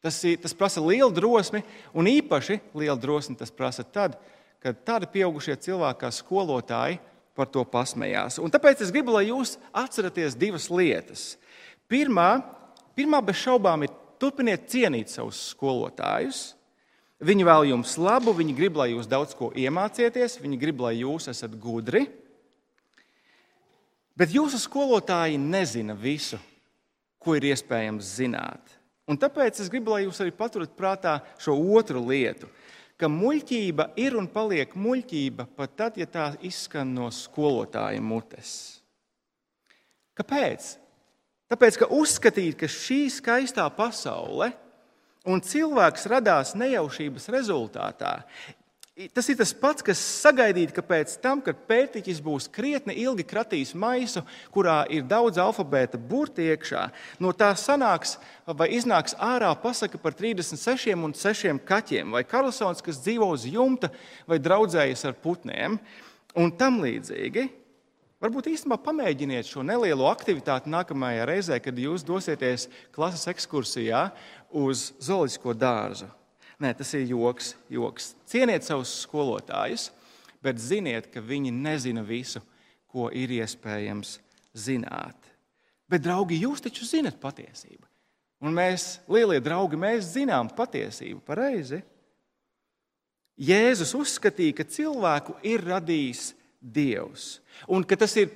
Tas, 0.03 0.19
ir, 0.29 0.37
tas 0.43 0.53
prasa 0.55 0.83
lielu 0.83 1.09
drosmi, 1.11 1.63
un 1.97 2.09
īpaši 2.09 2.59
lielu 2.77 2.97
drosmi 3.01 3.35
tas 3.39 3.51
prasa 3.51 3.83
tad, 3.83 4.19
kad 4.63 4.77
tādi 4.85 5.09
pieaugušie 5.13 5.57
cilvēki 5.67 6.03
kā 6.03 6.11
skolotāji 6.13 6.99
par 7.37 7.49
to 7.53 7.63
pasmējās. 7.69 8.39
Un 8.41 8.53
tāpēc 8.53 8.81
es 8.85 8.91
gribu, 8.93 9.13
lai 9.15 9.27
jūs 9.29 9.55
atceraties 9.75 10.37
divas 10.37 10.69
lietas. 10.73 11.25
Pirmā, 11.89 12.41
pirmā 12.97 13.21
bez 13.25 13.39
šaubām 13.41 13.85
ir 13.85 13.93
turpiniet 14.21 14.67
cienīt 14.71 15.13
savus 15.13 15.39
skolotājus. 15.53 16.51
Viņi 17.17 17.45
vēl 17.47 17.71
jums 17.71 17.95
labu, 17.97 18.33
viņi 18.37 18.53
grib, 18.57 18.77
lai 18.77 18.91
jūs 18.91 19.09
daudz 19.09 19.33
ko 19.37 19.49
iemācieties, 19.57 20.37
viņi 20.41 20.59
grib, 20.61 20.81
lai 20.85 20.99
jūs 20.99 21.29
esat 21.31 21.55
gudri. 21.61 22.05
Bet 24.17 24.33
jūsu 24.33 24.57
skolotāji 24.61 25.37
nezina 25.37 25.93
visu, 25.93 26.39
ko 27.21 27.35
ir 27.37 27.51
iespējams 27.51 28.15
zināt. 28.17 28.73
Un 29.07 29.19
tāpēc 29.19 29.61
es 29.61 29.69
gribu, 29.71 29.93
lai 29.93 30.07
jūs 30.07 30.19
arī 30.23 30.33
paturat 30.35 30.73
prātā 30.75 31.19
šo 31.39 31.53
otru 31.77 32.01
lietu 32.09 32.49
ka 32.97 33.09
muļķība 33.11 33.91
ir 34.01 34.17
un 34.17 34.27
paliek 34.29 34.73
muļķība 34.73 35.47
pat 35.57 35.75
tad, 35.77 35.97
ja 36.01 36.07
tā 36.09 36.31
izskan 36.45 36.95
no 36.97 37.11
skolotāja 37.13 38.01
mutes. 38.01 38.51
Kāpēc? 40.17 40.73
Tāpēc, 41.47 41.77
ka 41.79 41.89
uzskatīt, 41.93 42.57
ka 42.59 42.67
šī 42.67 43.05
skaistā 43.13 43.67
pasaule 43.71 44.49
un 45.27 45.43
cilvēks 45.43 46.07
radās 46.09 46.55
nejaušības 46.57 47.29
rezultātā, 47.35 48.17
Tas 49.13 49.27
ir 49.29 49.35
tas 49.37 49.51
pats, 49.53 49.83
kas 49.85 49.99
sagaidīt, 50.01 50.71
ka 50.73 50.81
pēc 50.81 51.11
tam, 51.21 51.37
kad 51.45 51.59
pētiķis 51.69 52.17
būs 52.25 52.47
krietni 52.49 52.95
ilgi 52.97 53.27
kratījis 53.29 53.75
maisu, 53.77 54.23
kurā 54.49 54.79
ir 54.89 55.03
daudz 55.05 55.37
alfabēta 55.37 55.99
burti 56.01 56.47
iekšā, 56.49 56.87
no 57.21 57.29
tā 57.29 57.51
sanāks 57.61 58.15
vai 58.57 58.71
iznāks 58.73 59.13
ārā 59.21 59.51
pasaka 59.61 60.01
par 60.01 60.17
36 60.17 60.97
un 60.97 61.13
6 61.13 61.61
kaķiem, 61.69 62.17
vai 62.17 62.25
Karlsons, 62.25 62.81
kas 62.81 62.97
dzīvo 63.05 63.29
uz 63.35 63.45
jumta 63.45 63.91
vai 64.25 64.41
draudzējas 64.41 65.05
ar 65.11 65.21
putniem, 65.21 65.77
un 66.33 66.57
tam 66.57 66.81
līdzīgi. 66.81 67.45
Varbūt 68.17 68.49
īstenībā 68.49 68.81
pamēģiniet 68.81 69.45
šo 69.45 69.61
nelielo 69.61 70.09
aktivitāti 70.09 70.73
nākamajā 70.73 71.29
reizē, 71.29 71.61
kad 71.61 71.77
jūs 71.77 72.01
dosieties 72.01 72.65
klases 72.97 73.29
ekskursijā 73.29 74.07
uz 74.57 74.89
zooloģisko 74.97 75.53
dārzu. 75.53 76.09
Nē, 76.61 76.71
tas 76.77 76.93
ir 76.97 77.05
joks, 77.11 77.51
joks. 77.69 78.13
Cieniet 78.29 78.65
savus 78.65 78.93
skolotājus, 79.03 79.91
bet 80.41 80.57
ziniet, 80.61 81.11
ka 81.13 81.21
viņi 81.21 81.51
nezina 81.53 82.01
visu, 82.05 82.41
ko 82.89 83.11
ir 83.13 83.33
iespējams 83.35 84.17
zināt. 84.57 85.17
Bet, 85.87 86.01
draugi, 86.03 86.39
jūs 86.41 86.63
taču 86.65 86.87
zinat 86.87 87.19
patiesību. 87.21 87.85
Un 88.41 88.53
mēs, 88.57 88.97
lielie 89.09 89.39
draugi, 89.41 89.77
mēs 89.79 90.13
zinām 90.15 90.49
patiesību 90.53 91.21
pareizi. 91.25 91.81
Jēzus 93.37 93.93
uzskatīja, 93.97 94.57
ka 94.57 94.65
cilvēku 94.65 95.37
ir 95.45 95.61
radījis 95.65 96.31
Dievs 96.57 97.37
un 97.69 97.83
ka 97.85 97.95
tas 97.99 98.15
ir 98.17 98.31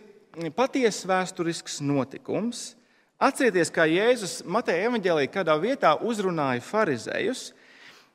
patiesas 0.56 1.08
vēsturisks 1.10 1.80
notikums. 1.84 2.76
Atcerieties, 3.22 3.70
kā 3.74 3.86
Jēzus 3.90 4.40
Mateja 4.50 4.88
evanģēlī 4.90 5.28
kādā 5.34 5.56
vietā 5.62 5.94
uzrunāja 6.02 6.62
farizējus, 6.66 7.52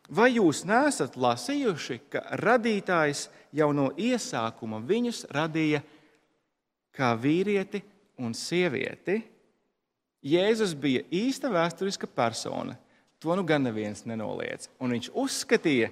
Vai 0.08 0.36
jūs 0.36 0.62
neesat 0.66 1.16
lasījuši, 1.18 1.98
ka 2.10 2.22
radītājs 2.38 3.26
jau 3.56 3.72
no 3.74 3.88
iesākuma 3.98 4.78
viņus 4.86 5.24
radīja 5.34 5.82
kā 6.94 7.10
vīrieti 7.18 7.82
un 8.22 8.34
sievieti? 8.36 9.18
Jēzus 10.26 10.74
bija 10.78 11.02
īsta 11.14 11.50
vēsturiska 11.52 12.08
persona. 12.10 12.76
To 13.22 13.34
nu 13.38 13.42
gan 13.46 13.64
neviens 13.66 14.04
nenoliedz. 14.06 14.68
Un 14.82 14.94
viņš 14.94 15.10
uzskatīja, 15.14 15.90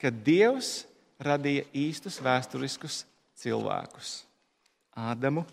ka 0.00 0.10
Dievs 0.10 0.84
radīja 1.20 1.64
īstus 1.72 2.18
vēsturiskus 2.22 3.02
cilvēkus- 3.38 4.24
Ādamu 5.08 5.44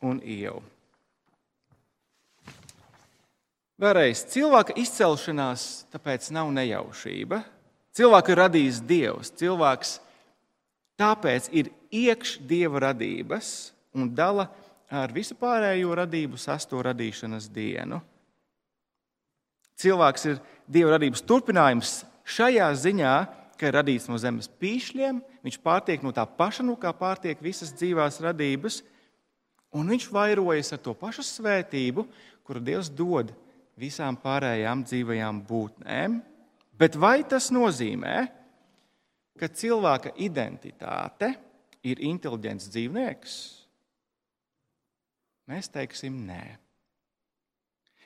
un 0.00 0.20
Ievu. 0.22 0.62
Vēlreiz, 3.76 4.22
cilvēka 4.32 4.72
izcelšanās 4.80 5.84
tāpēc 5.92 6.30
nav 6.32 6.48
nejaušība. 6.56 7.42
Cilvēku 7.96 8.32
ir 8.32 8.40
radījis 8.40 8.78
Dievs. 8.88 9.32
Cilvēks 9.36 9.90
tāpēc 10.96 11.50
ir 11.52 11.68
iekš 11.92 12.38
Dieva 12.48 12.86
radības 12.86 13.74
un 13.92 14.08
dala 14.16 14.48
ar 14.88 15.12
visu 15.12 15.36
pārējo 15.36 15.92
radību 16.00 16.40
sesto 16.40 16.80
radīšanas 16.88 17.50
dienu. 17.52 18.00
Cilvēks 19.76 20.28
ir 20.32 20.40
Dieva 20.64 20.96
radības 20.96 21.26
turpinājums 21.28 21.98
šajā 22.24 22.72
ziņā, 22.80 23.14
ka 23.60 23.68
ir 23.68 23.76
radīts 23.76 24.08
no 24.08 24.16
zemes 24.16 24.48
pīšļiem, 24.56 25.20
viņš 25.44 25.60
pārtiek 25.60 26.00
no 26.04 26.16
tā 26.16 26.24
paša, 26.24 26.64
no 26.64 26.80
kā 26.80 26.96
pārtiek 26.96 27.44
visas 27.44 27.76
dzīvās 27.76 28.22
radības, 28.24 28.80
un 29.76 29.92
viņš 29.92 30.08
vairojas 30.16 30.72
ar 30.72 30.80
to 30.80 30.96
pašu 30.96 31.28
svētību, 31.28 32.08
kuru 32.40 32.64
Dievs 32.64 32.88
dod 32.88 33.36
visām 33.80 34.16
pārējām 34.20 34.84
dzīvajām 34.86 35.42
būtnēm. 35.48 36.20
Bet 36.76 36.96
vai 37.00 37.20
tas 37.28 37.48
nozīmē, 37.54 38.26
ka 39.40 39.48
cilvēka 39.48 40.12
identitāte 40.20 41.32
ir 41.86 42.02
inteliģents 42.04 42.68
dzīvnieks? 42.72 43.34
Mēs 45.46 45.70
teiksim, 45.72 46.24
nē. 46.26 46.56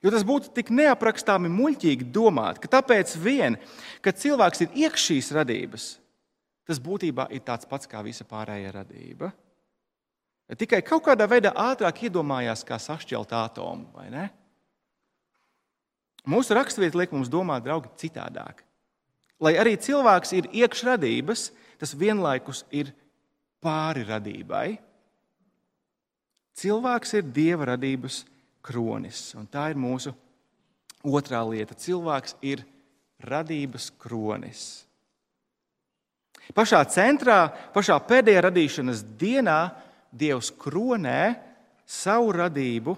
Jo 0.00 0.12
tas 0.12 0.24
būtu 0.24 0.52
tik 0.56 0.70
neaprakstāmi 0.72 1.50
muļķīgi 1.52 2.08
domāt, 2.12 2.60
ka 2.60 2.70
tāpēc 2.78 3.12
vien, 3.20 3.58
ka 4.00 4.14
cilvēks 4.16 4.64
ir 4.64 4.78
iekš 4.86 5.06
šīs 5.10 5.30
radības, 5.36 5.86
tas 6.68 6.80
būtībā 6.80 7.28
ir 7.36 7.44
tāds 7.44 7.68
pats 7.68 7.88
kā 7.88 8.00
visa 8.04 8.24
pārējā 8.28 8.72
radība. 8.78 9.32
Tikai 10.60 10.80
kaut 10.82 11.04
kādā 11.06 11.28
veidā 11.30 11.52
ātrāk 11.54 12.06
iedomājās, 12.08 12.64
kā 12.66 12.80
sašķelt 12.80 13.34
atomu, 13.36 13.90
vai 13.94 14.08
ne? 14.10 14.24
Mūsu 16.28 16.54
raksturvieta 16.56 17.00
liek 17.00 17.14
mums 17.14 17.30
domāt, 17.32 17.64
draugi, 17.64 17.92
citādāk. 18.00 18.64
Lai 19.40 19.54
arī 19.56 19.76
cilvēks 19.80 20.34
ir 20.36 20.50
iekšradības, 20.52 21.46
tas 21.80 21.94
vienlaikus 21.96 22.64
ir 22.76 22.92
pāri 23.64 24.04
radībai. 24.04 24.66
Cilvēks 26.60 27.16
ir 27.16 27.30
dieva 27.32 27.70
radības 27.72 28.24
kronis, 28.60 29.30
un 29.38 29.48
tā 29.48 29.70
ir 29.72 29.80
mūsu 29.80 30.12
otrā 31.08 31.40
lieta. 31.48 31.76
Cilvēks 31.78 32.36
ir 32.44 32.66
radības 33.24 33.88
kronis. 34.00 34.64
Pašā 36.52 36.82
centrā, 36.90 37.44
pašā 37.72 37.96
pēdējā 38.08 38.42
radīšanas 38.48 39.04
dienā 39.20 39.60
Dievs 40.10 40.50
kronē 40.58 41.36
savu 41.86 42.32
radību 42.34 42.96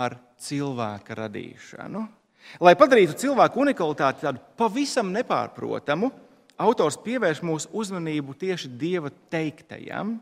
ar 0.00 0.16
cilvēka 0.40 1.16
radīšanu. 1.18 2.04
Lai 2.62 2.74
padarītu 2.78 3.16
cilvēku 3.18 3.62
unikalitāti 3.64 4.24
tādu 4.26 4.42
pavisam 4.58 5.10
nepārprotamu, 5.14 6.10
autors 6.60 6.98
pievērš 7.02 7.42
mūsu 7.46 7.70
uzmanību 7.74 8.36
tieši 8.38 8.70
Dieva 8.78 9.10
teiktajam. 9.32 10.18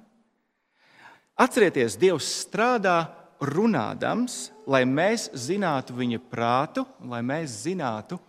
Atcerieties, 1.43 1.99
Dievs 2.01 2.29
strādā 2.45 2.99
runādams, 3.43 4.53
lai 4.69 4.85
mēs 4.87 5.29
zinātu 5.35 5.97
viņa 5.99 6.21
prātu, 6.31 6.87
lai 7.09 7.23
mēs 7.27 7.65
zinātu 7.65 8.21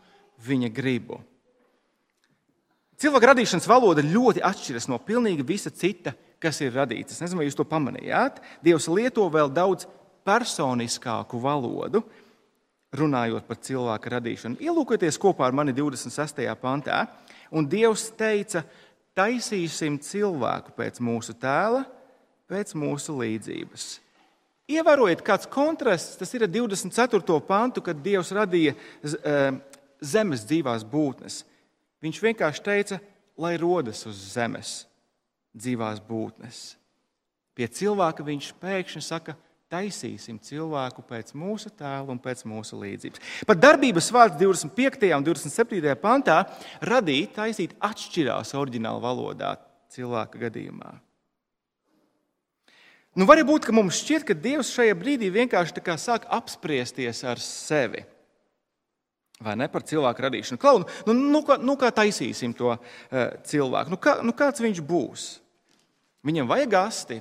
viņa 0.44 0.72
gribu. 0.74 1.20
Cilvēka 3.00 3.34
radīšanas 3.34 3.68
valoda 3.68 4.04
ļoti 4.06 4.44
atšķiras 4.46 4.88
no 4.88 5.00
pilnīgi 5.02 5.46
visa 5.46 5.72
cita, 5.74 6.14
kas 6.40 6.60
ir 6.64 6.76
radīts. 6.76 7.16
Es 7.16 7.24
nezinu, 7.24 7.42
vai 7.42 7.48
jūs 7.48 7.58
to 7.58 7.66
pamanījāt. 7.68 8.40
Dievs 8.64 8.88
lieto 8.92 9.26
vēl 9.32 9.52
daudz 9.52 9.88
personiskāku 10.28 11.40
valodu, 11.44 12.04
runājot 12.94 13.48
par 13.48 13.60
cilvēka 13.64 14.14
radīšanu. 14.18 14.60
Ielūkojieties 14.62 15.20
kopā 15.22 15.48
ar 15.48 15.56
mani 15.58 15.74
26. 15.76 16.44
pantā. 16.62 17.06
Un 17.54 17.68
Dievs 17.70 18.08
teica, 18.18 18.64
taisīsim 19.18 20.00
cilvēku 20.02 20.74
pēc 20.78 21.00
mūsu 21.04 21.36
tēla, 21.38 21.84
pēc 22.50 22.74
mūsu 22.78 23.18
līdzības. 23.20 23.88
Ievērojiet, 24.74 25.22
kāds 25.26 25.50
kontrasts 25.52 26.18
tas 26.20 26.32
ir 26.34 26.46
ar 26.46 26.52
24. 26.54 27.40
pantu, 27.48 27.84
kad 27.84 28.00
Dievs 28.00 28.32
radīja 28.36 28.76
eh, 28.76 29.58
zemes 30.00 30.46
dzīvās 30.48 30.86
būtnes. 30.88 31.42
Viņš 32.04 32.22
vienkārši 32.24 32.64
teica, 32.64 33.00
lai 33.40 33.56
rodas 33.60 34.06
uz 34.08 34.20
zemes 34.34 34.84
dzīvās 35.54 36.02
būtnes. 36.08 36.74
Pie 37.54 37.68
cilvēka 37.70 38.26
viņš 38.26 38.54
pēkšņi 38.62 39.04
saka, 39.06 39.36
taisīsim 39.74 40.38
cilvēku 40.44 41.04
pēc 41.10 41.34
mūsu 41.38 41.72
tēla 41.74 42.14
un 42.14 42.22
pēc 42.22 42.46
mūsu 42.50 42.78
līdzības. 42.82 43.24
Pat 43.50 43.62
darbības 43.62 44.12
vārds 44.14 44.38
25. 44.42 45.10
un 45.18 45.26
27. 45.26 45.96
pantā 46.02 46.44
radīt, 46.86 47.34
taisīt 47.38 47.74
atšķirās 47.82 48.54
oriģināla 48.60 49.02
valodā 49.04 49.56
cilvēka 49.94 50.46
gadījumā. 50.48 50.94
Nu, 53.14 53.28
var 53.30 53.38
būt, 53.46 53.68
ka 53.68 53.76
mums 53.76 54.00
šķiet, 54.02 54.26
ka 54.26 54.34
Dievs 54.34 54.72
šajā 54.74 54.96
brīdī 54.98 55.30
vienkārši 55.34 55.98
sāk 56.02 56.26
apspriesties 56.34 57.22
ar 57.30 57.42
sevi. 57.42 58.02
Vai 59.44 59.54
ne 59.60 59.68
par 59.70 59.84
cilvēku 59.86 60.24
radīšanu? 60.24 60.60
Klau, 60.62 60.82
nu, 61.08 61.14
nu, 61.14 61.42
kā, 61.46 61.58
nu, 61.62 61.76
kā 61.78 61.92
taisīsim 61.94 62.54
to 62.58 62.72
uh, 62.74 62.80
cilvēku? 63.46 63.92
Nu, 63.94 64.00
kā, 64.02 64.16
nu, 64.26 64.34
kāds 64.34 64.64
viņš 64.64 64.82
būs? 64.88 65.26
Viņam 66.24 66.48
vajag 66.48 66.76
asti, 66.80 67.18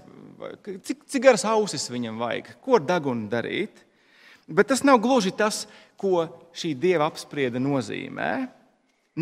cik, 0.87 1.07
cik 1.11 1.25
garas 1.25 1.45
ausis 1.49 1.89
viņam 1.91 2.21
vajag, 2.23 2.53
ko 2.63 2.79
ar 2.79 2.85
degunu 2.87 3.27
darīt. 3.31 3.83
Bet 4.47 4.71
tas 4.71 4.83
nav 4.87 5.01
gluži 5.03 5.33
tas, 5.35 5.65
ko 5.99 6.27
šī 6.55 6.73
dieva 6.79 7.07
apspriede 7.11 7.63
nozīmē. 7.63 8.33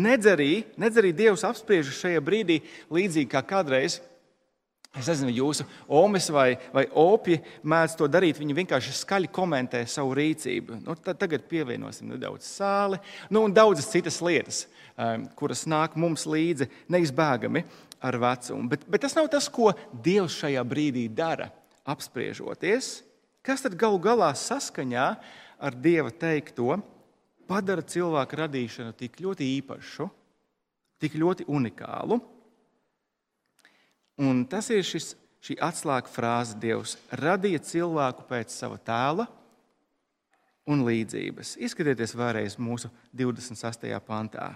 Nedz 0.01 0.29
arī, 0.31 0.63
nedz 0.79 0.97
arī 1.01 1.11
Dievs 1.11 1.43
apspriež 1.43 1.89
šajā 1.91 2.21
brīdī 2.23 2.61
līdzīgi 2.93 3.27
kā 3.33 3.41
kādreiz. 3.43 3.99
Es 4.91 5.07
nezinu, 5.07 5.31
jūsu 5.31 5.63
omas 5.87 6.27
vai, 6.33 6.57
vai 6.73 6.83
opji 6.99 7.37
mēdz 7.63 7.95
to 7.99 8.09
darīt. 8.11 8.41
Viņi 8.41 8.57
vienkārši 8.57 8.95
skaļi 8.99 9.29
komentē 9.31 9.85
savu 9.87 10.17
rīcību. 10.19 10.81
Nu, 10.83 10.95
tagad 10.99 11.45
pievienosim 11.47 12.11
nedaudz 12.11 12.49
sāli 12.49 12.99
nu, 13.31 13.45
un 13.45 13.55
daudzas 13.55 13.87
citas 13.93 14.19
lietas, 14.19 14.65
um, 14.99 15.23
kuras 15.39 15.63
nāk 15.63 15.95
mums 15.95 16.27
līdzi 16.27 16.67
neizbēgami 16.91 17.63
ar 18.03 18.19
vecumu. 18.19 18.67
Bet, 18.73 18.83
bet 18.91 19.05
tas 19.05 19.15
nav 19.15 19.31
tas, 19.31 19.47
ko 19.47 19.71
Dievs 20.03 20.35
šajā 20.41 20.65
brīdī 20.67 21.07
dara, 21.07 21.47
apspriežoties. 21.87 22.97
Kas 23.47 23.63
tad 23.63 23.79
galu 23.79 24.01
galā 24.01 24.33
saskaņā 24.37 25.07
ar 25.61 25.79
Dieva 25.79 26.11
teikto? 26.11 26.81
padara 27.51 27.83
cilvēku 27.83 28.39
radīšanu 28.39 28.95
tik 28.97 29.19
ļoti 29.23 29.47
īpašu, 29.57 30.07
tik 31.01 31.17
ļoti 31.19 31.47
unikālu. 31.51 32.21
Un 34.21 34.43
tas 34.45 34.67
ir 34.69 34.83
šis, 34.85 35.15
šī 35.41 35.57
atslēga 35.65 36.11
frāze, 36.11 36.57
Dievs 36.61 36.97
radīja 37.17 37.61
cilvēku 37.65 38.27
pēc 38.29 38.53
sava 38.53 38.77
tēla 38.77 39.25
un 40.69 40.83
līdzības. 40.85 41.55
Izskatieties 41.65 42.13
vēlreiz 42.17 42.57
mūsu 42.61 42.91
26. 43.17 43.89
pantā. 44.05 44.51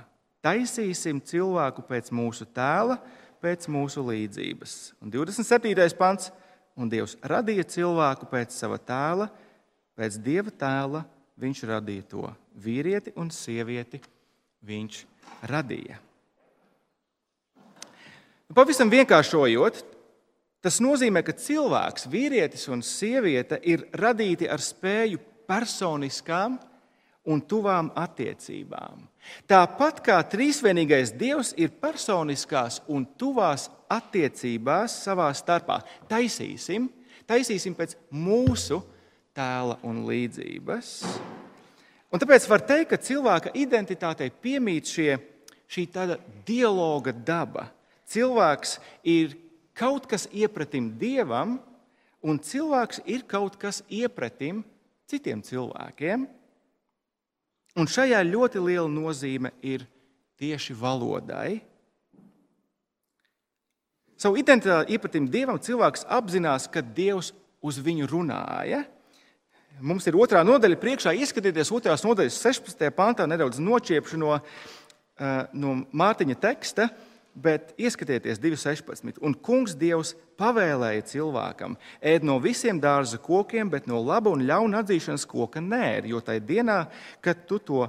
Taisīsim 0.45 1.17
cilvēku 1.25 1.81
pēc 1.89 2.11
mūsu 2.13 2.45
tēla, 2.53 2.99
pēc 3.41 3.65
mūsu 3.71 4.05
līdzības. 4.05 4.75
Un 5.01 5.13
27. 5.13 5.97
pants. 5.97 6.31
Un 6.75 6.89
Dievs 6.91 7.13
radīja 7.23 7.63
cilvēku 7.71 8.27
pēc 8.27 8.51
sava 8.51 8.75
tēla, 8.75 9.29
pēc 9.95 10.17
Dieva 10.19 10.51
tēla 10.51 11.05
viņš 11.39 11.61
radīja 11.69 12.07
to 12.11 12.25
vīrieti 12.65 13.13
un 13.15 13.31
sievieti 13.31 14.01
viņš 14.67 14.99
radīja. 15.47 16.01
Pavisam 18.53 18.91
vienkāršojot, 18.93 19.79
tas 20.61 20.77
nozīmē, 20.83 21.23
ka 21.25 21.33
cilvēks, 21.33 22.05
vīrietis 22.11 22.67
un 22.69 22.83
sieviete 22.85 23.57
ir 23.65 23.87
radīti 23.97 24.45
ar 24.45 24.61
spēju 24.61 25.17
personiskām 25.49 26.59
un 27.25 27.41
tuvām 27.41 27.89
attiecībām. 27.97 29.01
Tāpat 29.49 30.01
kā 30.05 30.19
trīsvienīgais 30.29 31.15
Dievs 31.17 31.55
ir 31.57 31.73
personiskās 31.81 32.83
un 32.85 33.07
tuvās 33.17 33.65
attiecībās 33.89 34.99
savā 35.07 35.31
starpā, 35.33 35.79
taisīsim, 36.09 36.91
taisīsim 37.25 37.73
pēc 37.73 37.97
mūsu 38.13 38.83
tēla 39.35 39.79
un 39.81 40.03
līdzības. 40.05 40.91
Un 42.13 42.21
tāpēc 42.21 42.45
var 42.47 42.61
teikt, 42.61 42.91
ka 42.93 43.01
cilvēka 43.01 43.55
identitātei 43.57 44.29
piemīt 44.29 44.93
šie, 44.93 45.15
šī 45.65 45.87
tāda 45.91 46.19
dialoga 46.45 47.11
daba. 47.11 47.71
Cilvēks 48.05 48.77
ir 49.03 49.35
kaut 49.75 50.05
kas 50.09 50.27
iepratim 50.31 50.91
dievam, 50.99 51.57
un 52.25 52.39
cilvēks 52.41 53.03
ir 53.05 53.25
kaut 53.29 53.57
kas 53.61 53.81
iepratim 53.89 54.63
citiem 55.09 55.41
cilvēkiem. 55.45 56.25
Un 57.75 57.89
šajā 57.91 58.21
ļoti 58.23 58.61
liela 58.63 58.89
nozīme 58.89 59.51
ir 59.65 59.83
tieši 60.39 60.75
valodai. 60.79 61.59
Savu 64.15 64.39
identitāti 64.39 64.95
iepratim 64.95 65.27
dievam 65.27 65.59
cilvēks 65.59 66.05
apzinās, 66.07 66.69
ka 66.71 66.79
dievs 66.79 67.33
uz 67.65 67.79
viņu 67.83 68.07
runāja. 68.07 68.85
Mums 69.83 70.07
ir 70.07 70.15
otrā 70.15 70.39
nodaļa 70.47 70.77
priekšā. 70.79 71.11
Ieskatieties, 71.19 71.73
otrās 71.75 72.05
nodaļas 72.05 72.37
16. 72.39 72.87
pāntā, 72.95 73.25
nedaudz 73.27 73.59
nočiepšu 73.59 74.19
no, 74.21 74.37
eh, 74.39 75.47
no 75.51 75.81
Mārtiņa 75.91 76.37
teksta, 76.39 76.87
bet 77.35 77.73
ieskatieties 77.77 78.39
2.16. 78.39 79.19
Un 79.25 79.35
kungs 79.35 79.75
Dievs 79.77 80.13
pavēlēja 80.39 81.03
cilvēkam 81.11 81.75
ēd 81.99 82.25
no 82.27 82.37
visiem 82.43 82.79
dārza 82.81 83.19
kokiem, 83.21 83.69
bet 83.71 83.89
no 83.91 83.99
laba 84.03 84.31
un 84.31 84.45
ļauna 84.47 84.83
atzīšanas 84.83 85.27
koka 85.29 85.63
nē, 85.63 86.05
jo 86.09 86.21
tajā 86.23 86.43
dienā, 86.47 86.79
kad 87.23 87.43
tu, 87.49 87.59
to, 87.59 87.83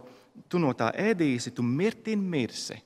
tu 0.50 0.62
no 0.62 0.74
tā 0.76 0.90
ēdīsi, 0.92 1.54
tu 1.54 1.62
mirti 1.62 2.16
mirsi. 2.18 2.80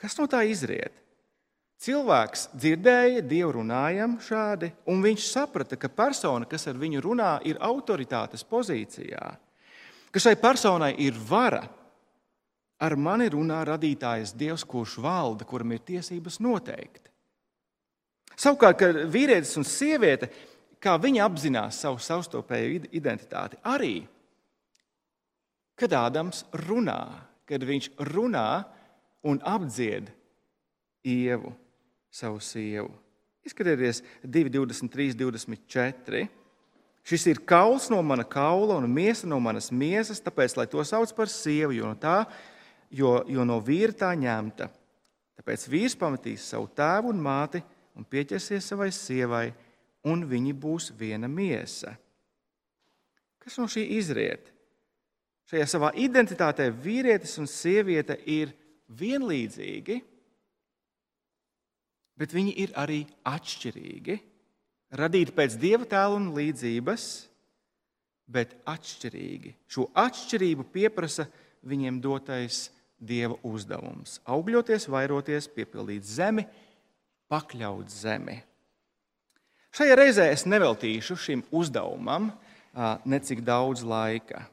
Kas 0.00 0.18
no 0.20 0.28
tā 0.28 0.42
izriet? 0.44 1.00
Cilvēks 1.84 2.48
dzirdēja, 2.54 3.22
Dievu 3.26 3.58
runājam 3.58 4.14
šādi, 4.22 4.70
un 4.88 5.02
viņš 5.04 5.24
saprata, 5.26 5.76
ka 5.76 5.90
persona, 5.92 6.46
kas 6.48 6.68
ar 6.70 6.78
viņu 6.80 7.02
runā, 7.04 7.32
ir 7.44 7.58
autoritātes 7.60 8.44
pozīcijā, 8.48 9.24
ka 10.12 10.22
šai 10.22 10.36
personai 10.40 10.94
ir 11.02 11.18
vara. 11.28 11.64
Ar 12.84 12.96
mani 13.00 13.30
runā 13.32 13.62
radītājs 13.64 14.34
Dievs, 14.36 14.66
kurš 14.68 14.98
valda, 15.00 15.46
kuram 15.48 15.72
ir 15.72 15.84
tiesības 15.86 16.40
noteikt. 16.44 17.08
Savukārt, 18.34 18.80
kad 18.80 18.98
vīrietis 19.08 19.54
un 19.60 19.64
sieviete, 19.64 20.28
kā 20.82 20.96
viņi 21.00 21.22
apzinās 21.24 21.78
savu 21.80 22.02
savstarpēju 22.02 22.90
identitāti, 22.92 23.60
arī, 23.64 24.02
kad 25.78 25.94
Ādams 25.96 26.42
runā, 26.66 27.00
kad 27.48 27.64
viņš 27.64 27.92
runā 28.10 28.48
un 29.24 29.40
apdzied 29.40 30.10
ievu 31.06 31.54
savu 32.14 32.40
sievu. 32.42 32.90
Izskatieties, 33.44 34.00
2, 34.24 34.48
23, 34.52 35.12
24. 35.20 36.24
Šis 37.04 37.26
ir 37.28 37.40
kauls 37.44 37.90
no 37.92 37.98
mana 38.00 38.24
kaula 38.24 38.78
un 38.78 38.88
miesa 38.88 39.28
no 39.28 39.36
manas 39.42 39.68
miesas, 39.68 40.22
tāpēc, 40.24 40.54
lai 40.56 40.64
to 40.70 40.80
sauc 40.86 41.10
par 41.16 41.28
sievu, 41.28 41.74
jo 41.76 41.90
no, 41.90 41.98
tā, 42.00 42.22
jo, 42.94 43.18
jo 43.28 43.44
no 43.46 43.58
vīra 43.64 43.94
tā 44.04 44.12
ņemta. 44.18 44.70
Tāpēc 45.34 45.66
vīrs 45.70 45.98
pametīs 45.98 46.46
savu 46.52 46.70
tēvu 46.76 47.10
un 47.10 47.20
māti 47.22 47.62
un 47.98 48.06
pieķersies 48.06 48.70
savai 48.70 48.90
sievai, 48.94 49.48
un 50.06 50.24
viņi 50.30 50.54
būs 50.54 50.90
viena 50.98 51.30
miesa. 51.30 51.94
Kas 53.42 53.58
no 53.60 53.68
šī 53.70 53.84
izriet? 53.98 54.50
Šajā 55.50 55.66
savā 55.68 55.92
identitātē 56.00 56.70
vīrietis 56.72 57.36
un 57.42 57.48
sieviete 57.50 58.16
ir 58.24 58.54
vienlīdzīgi 58.88 60.00
bet 62.18 62.34
viņi 62.34 62.54
ir 62.64 62.74
arī 62.78 63.02
atšķirīgi. 63.26 64.18
Radīti 64.94 65.34
pēc 65.34 65.56
dieva 65.58 65.86
tēla 65.90 66.18
un 66.20 66.30
līdzības, 66.36 67.06
bet 68.30 68.54
atšķirīgi. 68.70 69.54
Šo 69.66 69.88
atšķirību 69.98 70.66
pieprasa 70.72 71.26
viņiem 71.66 71.98
dotais 72.04 72.68
dieva 73.04 73.36
uzdevums- 73.44 74.20
augļoties, 74.34 74.88
vairoties, 74.88 75.48
piepildīt 75.48 76.02
zemi, 76.02 76.46
pakļaut 77.30 77.88
zemi. 77.88 78.42
Šajā 79.74 79.94
reizē 79.98 80.30
es 80.30 80.44
neveltīšu 80.46 81.16
šim 81.18 81.44
uzdevumam 81.50 82.32
necik 83.04 83.42
daudz 83.44 83.82
laika. 83.82 84.46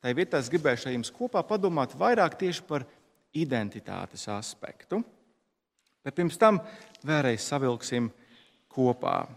Tā 0.00 0.14
vietā 0.16 0.40
es 0.40 0.48
gribēju 0.48 0.94
jums 0.94 1.12
kopā 1.12 1.42
padomāt 1.44 1.92
vairāk 1.96 2.38
tieši 2.40 2.62
par 2.64 2.86
identitātes 3.36 4.26
aspektu. 4.28 5.02
Bet 6.04 6.16
pirms 6.16 6.38
tam 6.40 6.60
vēlreiz 7.04 7.44
savilksim 7.44 8.08
kopā. 8.72 9.28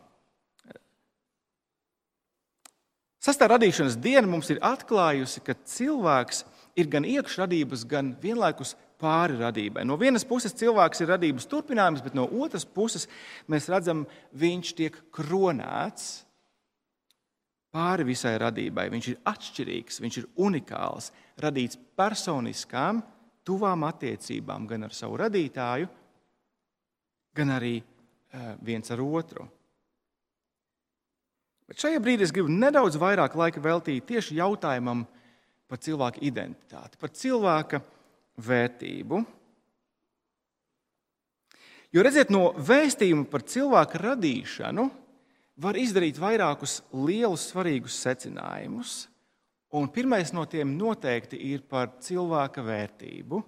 Sastā 3.23 3.47
radīšanas 3.52 3.95
diena 3.99 4.28
mums 4.28 4.49
ir 4.52 4.60
atklājusi, 4.63 5.43
ka 5.43 5.56
cilvēks 5.56 6.43
ir 6.79 6.89
gan 6.89 7.05
iekšradības, 7.05 7.86
gan 7.89 8.13
vienlaikus 8.21 8.73
pāri 9.01 9.38
radībai. 9.39 9.83
No 9.86 9.97
vienas 9.99 10.25
puses 10.27 10.55
cilvēks 10.57 11.03
ir 11.03 11.12
radības 11.13 11.47
turpinājums, 11.51 12.03
bet 12.05 12.15
no 12.17 12.25
otras 12.41 12.65
puses 12.65 13.07
mēs 13.51 13.69
redzam, 13.71 14.05
viņš 14.39 14.75
tiek 14.77 14.99
kronēts 15.13 16.23
pāri 17.73 18.05
visai 18.07 18.36
radībai. 18.41 18.88
Viņš 18.93 19.09
ir 19.12 19.19
atšķirīgs, 19.29 19.99
viņš 20.03 20.19
ir 20.21 20.29
unikāls, 20.45 21.12
radīts 21.41 21.79
personiskām, 21.97 23.01
tuvām 23.43 23.83
attiecībām 23.89 24.69
gan 24.69 24.88
ar 24.88 24.95
savu 24.95 25.17
radītāju, 25.19 25.89
gan 27.36 27.57
arī 27.57 27.75
eh, 27.81 28.53
viens 28.62 28.93
ar 28.93 29.01
otru. 29.03 29.49
Bet 31.67 31.81
šajā 31.81 31.99
brīdī 32.03 32.27
es 32.27 32.33
gribu 32.36 32.51
nedaudz 32.51 32.99
vairāk 32.99 33.36
laika 33.39 33.62
veltīt 33.63 34.05
tieši 34.09 34.38
jautājumam 34.38 35.05
par 35.73 35.81
cilvēka 35.81 36.21
identitāti, 36.21 36.99
par 37.01 37.09
cilvēka 37.09 37.79
vērtību. 38.45 39.23
Jo 41.93 42.03
redziet, 42.05 42.29
no 42.29 42.51
vēstījuma 42.62 43.25
par 43.31 43.41
cilvēka 43.49 44.01
radīšanu 44.03 44.86
var 45.65 45.77
izdarīt 45.81 46.19
vairākus 46.21 46.83
lielus, 46.93 47.47
svarīgus 47.49 47.97
secinājumus. 48.05 48.93
Un 49.73 49.89
pirmais 49.89 50.29
no 50.38 50.45
tiem 50.45 50.75
noteikti 50.77 51.39
ir 51.49 51.65
par 51.65 51.95
cilvēka 52.05 52.62
vērtību. 52.62 53.41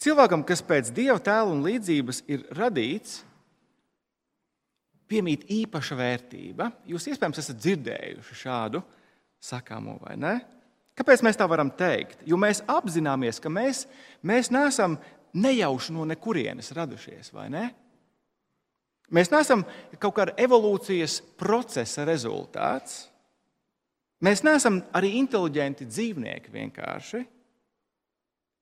Cilvēkam, 0.00 0.46
kas 0.48 0.64
pēc 0.64 0.88
dieva 0.96 1.20
tēla 1.20 1.52
un 1.52 1.60
līdzības 1.66 2.22
ir 2.32 2.48
radīts, 2.56 3.18
piemīt 5.10 5.48
īpaša 5.50 5.98
vērtība. 5.98 6.70
Jūs 6.88 7.08
iespējams 7.10 7.42
esat 7.42 7.58
dzirdējuši 7.60 8.38
šādu 8.44 8.82
sakāmo, 9.42 9.98
vai 10.04 10.16
ne? 10.20 10.34
Kāpēc 10.98 11.22
mēs 11.24 11.38
tā 11.40 11.46
varam 11.48 11.70
teikt? 11.72 12.22
Jo 12.28 12.36
mēs 12.40 12.62
apzināmies, 12.68 13.40
ka 13.40 13.52
mēs, 13.52 13.86
mēs 14.26 14.50
neesam 14.52 14.98
nejauši 15.32 15.94
no 15.96 16.04
nekurienes 16.08 16.72
radušies, 16.76 17.32
vai 17.32 17.48
ne? 17.52 17.68
Mēs 19.10 19.32
neesam 19.32 19.64
kaut 19.98 20.14
kāda 20.18 20.36
evolūcijas 20.38 21.18
procesa 21.40 22.04
rezultāts. 22.06 23.08
Mēs 24.22 24.44
neesam 24.46 24.82
arī 24.94 25.16
inteliģenti 25.18 25.88
dzīvnieki 25.88 26.52
vienkārši. 26.54 27.24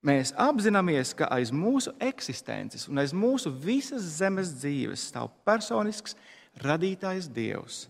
Mēs 0.07 0.31
apzināmies, 0.39 1.11
ka 1.19 1.27
aiz 1.35 1.51
mūsu 1.51 1.91
eksistences 1.99 2.87
un 2.87 3.01
aiz 3.01 3.11
mūsu 3.11 3.51
visas 3.51 4.05
zemes 4.15 4.53
dzīves 4.61 5.09
stāv 5.11 5.27
personisks 5.43 6.15
radītājs 6.57 7.29
Dievs, 7.31 7.87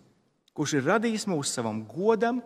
kurš 0.53 0.79
ir 0.79 0.87
radījis 0.89 1.27
mūs 1.29 1.53
savam 1.55 1.81
godam, 1.87 2.41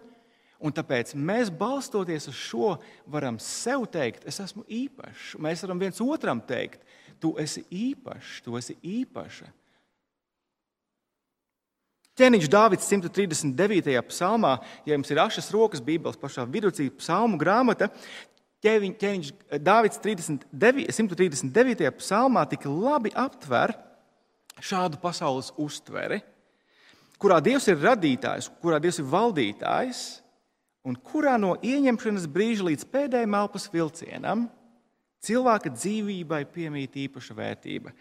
un 0.63 0.71
tāpēc 0.75 1.15
mēs 1.17 1.51
balstoties 1.51 2.29
uz 2.31 2.37
šo 2.37 2.75
varam 3.09 3.39
sev 3.41 3.87
teikt, 3.91 4.23
es 4.29 4.39
esmu 4.39 4.63
īpašs. 4.69 5.33
Mēs 5.43 5.65
varam 5.65 5.81
viens 5.81 5.99
otram 6.03 6.39
teikt, 6.39 6.85
tu 7.19 7.33
esi 7.41 7.65
īpašs, 7.67 8.39
tu 8.45 8.55
esi 8.59 8.77
īpaša. 8.79 9.49
Ķēniņš 12.13 12.49
Dārvids 12.53 12.85
139. 12.85 13.95
psalmā, 14.05 14.59
ja 14.85 14.93
jums 14.93 15.09
ir 15.09 15.21
ašas 15.23 15.49
rokas, 15.49 15.81
Bībeles 15.81 16.19
pašā 16.21 16.45
vidū, 16.45 16.69
psalmu 16.99 17.39
grāmata, 17.41 17.89
ķēniņš 18.63 19.31
Dārvids 19.65 19.97
39, 20.03 20.93
139. 20.93 21.89
psalmā 21.97 22.45
tik 22.51 22.67
labi 22.69 23.09
aptver 23.17 23.73
šādu 24.63 24.99
pasaules 25.01 25.51
uztveri, 25.59 26.21
kurā 27.19 27.39
Dievs 27.43 27.67
ir 27.71 27.81
radītājs, 27.83 28.49
kurā 28.63 28.79
Dievs 28.83 28.99
ir 29.01 29.07
valdītājs, 29.11 30.03
un 30.87 30.97
kurā 30.99 31.37
no 31.39 31.55
ieņemšanas 31.63 32.27
brīža 32.31 32.67
līdz 32.67 32.85
pēdējiem 32.91 33.39
elpas 33.39 33.69
vilcienam 33.71 34.47
cilvēka 35.23 35.71
dzīvībai 35.71 36.43
piemīt 36.51 36.97
īpaša 37.05 37.35
vērtība. 37.37 37.93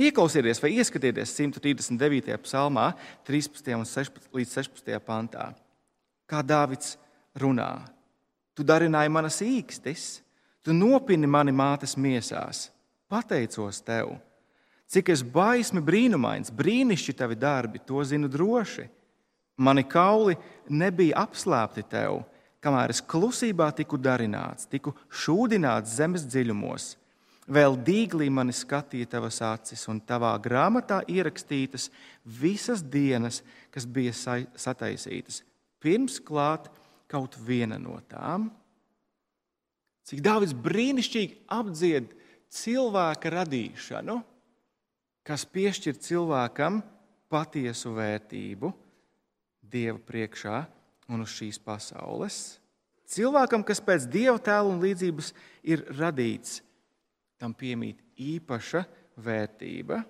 Ieklausieties 0.00 0.60
vai 0.62 0.70
ieskatieties 0.80 1.34
139. 1.36 2.38
psalmā, 2.46 2.94
13. 3.28 3.74
un 3.76 3.84
16, 3.84 4.30
līdz 4.32 4.54
16. 4.56 4.94
pantā. 5.04 5.50
Kā 6.24 6.40
Dāvids 6.40 6.96
runā, 7.36 7.82
tu 8.56 8.64
darināji 8.64 9.12
manas 9.12 9.42
īkstis, 9.44 10.22
tu 10.64 10.72
nopini 10.72 11.28
mani 11.28 11.52
mātes 11.52 11.98
miesās, 12.00 12.70
pateicos 13.12 13.82
tev. 13.84 14.14
Cik 14.92 15.08
es 15.14 15.22
baismi 15.24 15.80
brīnumains, 15.80 16.52
brīnišķīgi 16.52 17.16
tavi 17.16 17.38
darbi, 17.40 17.80
to 17.80 18.02
zinu 18.04 18.28
droši. 18.28 18.84
Mani 19.62 19.86
kauli 19.88 20.36
nebija 20.68 21.22
apslēpti 21.24 21.86
tev, 21.88 22.22
kamēr 22.64 22.92
es 22.92 23.00
klusībā 23.00 23.70
tiku 23.76 23.96
darināts, 24.00 24.68
tiku 24.68 24.92
šūdināts 25.22 25.96
zemes 25.96 26.26
dziļumos 26.28 26.92
Vēl 27.50 27.74
dīglī 27.74 28.28
mani 28.30 28.54
skatīja 28.54 29.08
tavas 29.16 29.40
acis, 29.42 29.82
un 29.90 29.98
tavā 30.06 30.30
grāmatā 30.42 31.00
ierakstītas 31.10 31.88
visas 32.22 32.84
dienas, 32.86 33.40
kas 33.74 33.86
bija 33.86 34.14
sataisītas, 34.14 35.42
pirms 35.82 36.20
klāt 36.22 36.70
kaut 37.10 37.34
viena 37.42 37.80
no 37.82 37.98
tām. 38.06 38.46
Cik 40.06 40.22
Dāvids 40.22 40.54
brīnišķīgi 40.54 41.42
apdzied 41.50 42.14
cilvēka 42.52 43.32
radīšanu, 43.34 44.20
kas 45.26 45.44
piešķir 45.48 45.98
cilvēkam 46.02 46.80
patiesu 47.32 47.94
vērtību 47.96 48.72
Dieva 49.72 49.96
priekšā 50.04 50.58
un 51.12 51.22
uz 51.24 51.32
šīs 51.32 51.56
pasaules. 51.62 52.40
Cilvēkam, 53.08 53.64
kas 53.64 53.80
pēc 53.84 54.04
Dieva 54.10 54.36
tēla 54.40 54.68
un 54.68 54.80
līdzības 54.82 55.32
ir 55.68 55.84
radīts, 55.96 56.60
tam 57.40 57.54
piemīt 57.56 58.00
īpaša 58.20 58.84
vērtība. 59.22 60.02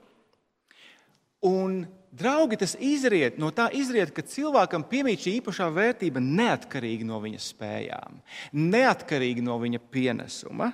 Un, 1.47 1.83
draugi, 2.15 2.59
tas 2.61 2.77
izriet, 2.79 3.39
no 3.43 3.51
tā 3.55 3.67
izriet, 3.75 4.13
ka 4.15 4.23
cilvēkam 4.23 4.85
piemīt 4.87 5.25
šī 5.25 5.39
īpašā 5.41 5.67
vērtība 5.75 6.23
neatkarīgi 6.23 7.07
no 7.09 7.19
viņa 7.23 7.41
spējām, 7.43 8.21
neatkarīgi 8.55 9.43
no 9.43 9.59
viņa 9.63 9.81
pienesuma. 9.91 10.71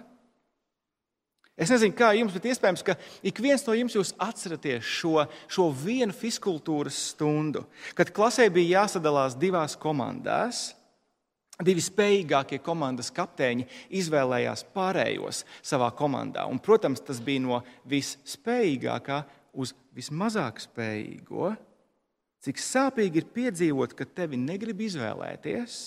Es 1.59 1.73
nezinu, 1.75 1.90
kā 1.99 2.12
jums, 2.14 2.35
bet 2.37 2.44
iespējams, 2.53 2.85
ka 2.87 2.94
ik 3.27 3.40
viens 3.42 3.64
no 3.66 3.75
jums 3.75 4.12
atceraties 4.23 4.87
šo, 4.87 5.25
šo 5.51 5.64
vienu 5.75 6.14
fiskultūras 6.14 6.99
stundu, 7.11 7.64
kad 7.99 8.12
klasē 8.14 8.47
bija 8.55 8.85
jāsadalās 8.85 9.35
divās 9.38 9.75
komandās. 9.81 10.68
Divi 11.59 11.83
spējīgākie 11.83 12.61
komandas 12.62 13.11
kapteiņi 13.11 13.66
izvēlējās 13.99 14.62
pārējos 14.71 15.42
savā 15.59 15.88
komandā. 15.99 16.44
Un, 16.47 16.62
protams, 16.62 17.03
tas 17.03 17.18
bija 17.18 17.42
no 17.42 17.59
visspējīgākā 17.90 19.25
uz 19.59 19.75
vismazāk 19.99 20.62
spējīgo. 20.62 21.57
Cik 22.47 22.62
sāpīgi 22.62 23.18
ir 23.18 23.33
piedzīvot, 23.35 23.99
ka 23.99 24.07
tevi 24.07 24.38
negrib 24.38 24.87
izvēlēties, 24.87 25.81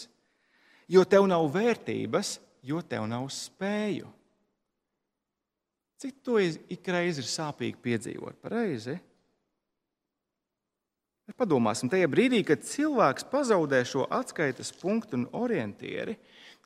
jo 0.92 1.08
tev 1.08 1.32
nav 1.32 1.48
vērtības, 1.56 2.36
jo 2.68 2.84
tev 2.84 3.08
nav 3.08 3.32
spēju. 3.32 4.12
Cik 6.02 6.22
to 6.26 6.40
ikreiz 6.42 7.20
ir 7.22 7.28
sāpīgi 7.30 7.78
piedzīvot? 7.78 8.40
Pareizi? 8.42 8.96
Padomāsim, 11.38 11.92
tajā 11.92 12.08
brīdī, 12.12 12.42
kad 12.44 12.64
cilvēks 12.66 13.28
pazaudē 13.32 13.84
šo 13.88 14.08
atskaites 14.12 14.74
punktu 14.82 15.20
un 15.20 15.28
orientieri, 15.38 16.18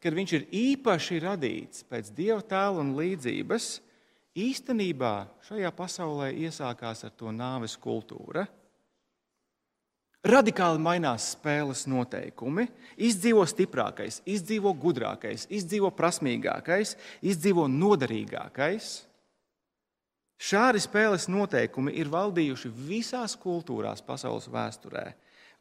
kad 0.01 0.15
viņš 0.15 0.33
ir 0.37 0.45
īpaši 0.55 1.19
radīts 1.21 1.83
pēc 1.89 2.13
dieva 2.15 2.39
tēla 2.47 2.79
un 2.81 2.93
līdzības, 2.97 3.67
īstenībā 4.39 5.13
šajā 5.47 5.71
pasaulē 5.75 6.31
iesākās 6.47 7.03
ar 7.05 7.13
to 7.19 7.33
nāves 7.35 7.75
kultūra. 7.81 8.45
Radikāli 10.25 10.81
mainās 10.81 11.27
spēles 11.35 11.83
noteikumi. 11.91 12.65
Izdzīvo 12.97 13.43
stiprākais, 13.45 14.23
izdzīvo 14.25 14.71
gudrākais, 14.81 15.45
izdzīvo 15.53 15.91
prasmīgākais, 15.93 16.95
izdzīvo 17.21 17.67
noderīgākais. 17.69 18.95
Šādi 20.35 20.81
spēles 20.83 21.29
noteikumi 21.31 21.93
ir 21.95 22.09
valdījuši 22.11 22.71
visās 22.87 23.37
kultūrās 23.39 24.03
pasaules 24.03 24.49
vēsturē. 24.51 25.07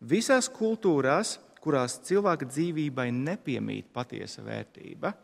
Visās 0.02 0.48
kultūrās, 0.50 1.38
kurās 1.62 2.00
cilvēka 2.04 2.48
dzīvībai 2.50 3.08
nepiemīt 3.14 3.92
patiesa 3.94 4.42
vērtība, 4.44 5.14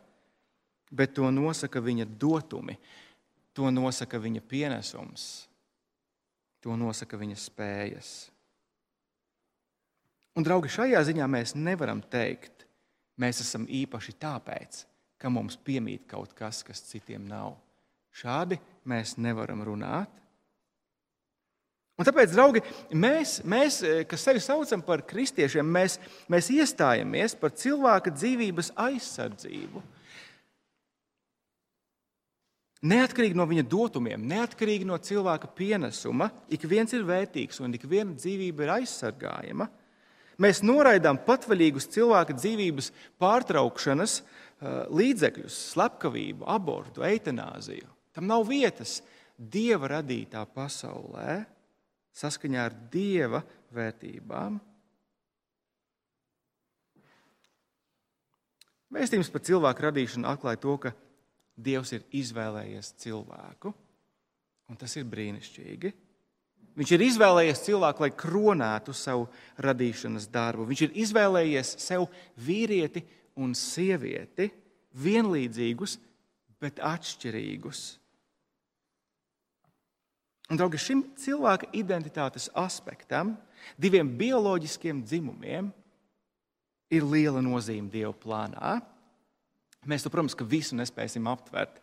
bet 0.91 1.13
to 1.17 1.29
nosaka 1.31 1.83
viņa 1.83 2.07
dotumi, 2.19 2.77
to 3.53 3.69
nosaka 3.71 4.19
viņa 4.23 4.41
pienesums, 4.47 5.27
to 6.63 6.75
nosaka 6.79 7.19
viņa 7.19 7.37
spējas. 7.37 8.11
Un, 10.31 10.47
draugi, 10.47 10.71
šajā 10.71 11.01
ziņā 11.03 11.27
mēs 11.27 11.57
nevaram 11.59 11.99
teikt, 12.07 12.63
mēs 13.19 13.43
esam 13.43 13.67
īpaši 13.67 14.15
tāpēc, 14.15 14.85
ka 15.19 15.29
mums 15.29 15.59
piemīt 15.59 16.07
kaut 16.09 16.31
kas, 16.37 16.63
kas 16.63 16.79
citiem 16.87 17.27
nav. 17.27 17.57
Šādi 18.11 18.59
mēs 18.87 19.15
nevaram 19.21 19.63
runāt. 19.65 20.21
Un 22.01 22.07
tāpēc, 22.07 22.31
draugi, 22.33 22.63
mēs, 22.97 23.39
mēs, 23.45 23.81
eh, 23.85 24.03
kas 24.09 24.23
sevi 24.25 24.41
saucam 24.41 24.81
par 24.81 25.03
kristiešiem, 25.05 25.67
mēs, 25.69 25.99
mēs 26.31 26.49
iestājamies 26.49 27.35
par 27.37 27.51
cilvēka 27.53 28.13
dzīvības 28.15 28.71
aizsardzību. 28.73 29.83
Neatkarīgi 32.81 33.37
no 33.37 33.45
viņa 33.45 33.67
dotumiem, 33.69 34.23
neatkarīgi 34.25 34.87
no 34.89 34.97
cilvēka 34.97 35.51
pienesuma, 35.53 36.31
ik 36.49 36.65
viens 36.65 36.89
ir 36.97 37.05
vērtīgs 37.05 37.61
un 37.61 37.77
ik 37.77 37.85
viena 37.85 38.17
dzīvība 38.17 38.65
ir 38.65 38.73
aizsargājama. 38.79 39.69
Mēs 40.41 40.63
noraidām 40.65 41.19
patvaļīgus 41.21 41.85
cilvēka 41.93 42.33
dzīvības 42.33 42.89
pārtraukšanas 43.21 44.21
eh, 44.23 44.85
līdzekļus, 44.89 45.63
slepkavību, 45.75 46.49
abortu, 46.49 47.05
eitanāziju. 47.05 48.00
Tam 48.15 48.27
nav 48.27 48.45
vietas 48.49 48.99
Dieva 49.41 49.87
radītā 49.95 50.43
pasaulē 50.53 51.41
saskaņā 52.13 52.65
ar 52.67 52.75
Dieva 52.91 53.41
vērtībām. 53.73 54.59
Vēstījums 58.91 59.31
par 59.31 59.43
cilvēku 59.47 59.87
radīšanu 59.87 60.27
atklāja 60.27 60.59
to, 60.61 60.75
ka 60.83 60.91
Dievs 61.61 61.93
ir 61.95 62.03
izvēlējies 62.17 62.91
cilvēku, 62.99 63.71
un 64.71 64.79
tas 64.79 64.95
ir 64.99 65.07
brīnišķīgi. 65.07 65.91
Viņš 66.79 66.91
ir 66.95 67.03
izvēlējies 67.05 67.63
cilvēku, 67.65 68.05
lai 68.05 68.11
kronētu 68.15 68.95
savu 68.95 69.27
radīšanas 69.63 70.29
darbu. 70.31 70.67
Viņš 70.69 70.83
ir 70.87 70.93
izvēlējies 71.03 71.73
sev 71.83 72.07
vīrieti 72.39 73.03
un 73.39 73.55
sievieti, 73.57 74.47
vienlīdzīgus, 74.95 75.97
bet 76.61 76.79
atšķirīgus 76.83 77.83
Un, 80.51 80.59
draugi, 80.59 80.81
šim 80.83 81.05
cilvēka 81.15 81.69
identitātes 81.79 82.49
aspektam, 82.59 83.37
diviem 83.79 84.09
bioloģiskiem 84.19 84.99
dzimumiem, 85.07 85.69
ir 86.91 87.05
liela 87.07 87.39
nozīme 87.39 87.87
Dieva 87.87 88.11
plānā. 88.11 88.73
Mēs, 89.87 90.03
to, 90.03 90.11
protams, 90.11 90.35
visu 90.51 90.75
nespēsim 90.75 91.29
aptvert 91.31 91.79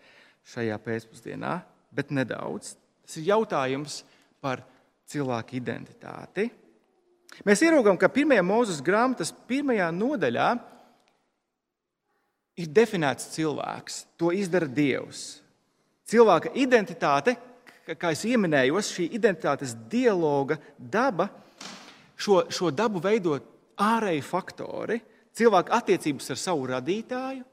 šajā 0.53 0.77
pēcpusdienā, 0.85 1.55
bet 1.97 2.13
nedaudz. 2.13 2.75
Tas 3.09 3.17
ir 3.17 3.31
jautājums 3.31 4.03
par 4.45 4.61
cilvēku 5.09 5.57
identitāti. 5.57 6.51
Mēs 7.49 7.65
ieraugām, 7.65 7.97
ka 7.97 8.13
pirmajā 8.13 8.45
mūzes 8.45 8.85
grāmatas 8.85 9.33
pirmajā 9.49 9.89
nodaļā 9.97 10.53
ir 12.61 12.69
definēts 12.77 13.33
cilvēks. 13.33 14.03
To 14.21 14.29
izdara 14.37 14.69
Dievs. 14.69 15.39
Cilvēka 16.09 16.53
identitāte, 16.57 17.39
kā 17.97 18.13
jau 18.13 18.41
minēju, 18.41 18.81
šī 18.85 19.07
identitātes 19.17 19.75
dialoga 19.89 20.59
daba, 20.77 21.29
šo, 22.19 22.43
šo 22.53 22.73
dabu 22.75 23.01
veido 23.01 23.39
ārēji 23.81 24.25
faktori, 24.27 24.99
cilvēka 25.39 25.77
attiecības 25.79 26.35
ar 26.35 26.41
savu 26.41 26.67
radītāju, 26.73 27.45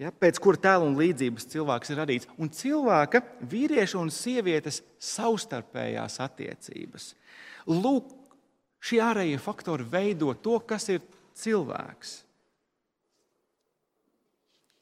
ja, 0.00 0.12
pēc 0.12 0.40
kura 0.42 0.60
tēla 0.66 0.88
un 0.88 0.98
līdzības 0.98 1.48
cilvēks 1.52 1.92
ir 1.92 2.00
radīts, 2.02 2.30
un 2.40 2.50
cilvēka, 2.52 3.22
vīrieša 3.50 4.00
un 4.00 4.12
sievietes 4.12 4.82
savstarpējās 5.00 6.20
attiecības. 6.24 7.12
Lūk, 7.70 8.10
šie 8.82 9.00
ārējie 9.04 9.38
faktori 9.40 9.86
veido 9.86 10.34
to, 10.34 10.58
kas 10.64 10.88
ir 10.92 11.04
cilvēks. 11.40 12.18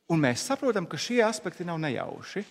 Un 0.09 0.23
mēs 0.25 0.47
saprotam, 0.49 0.87
ka 0.89 0.97
šie 0.97 1.21
aspekti 1.27 1.67
nav 1.69 1.77
nejauši. 1.83 2.47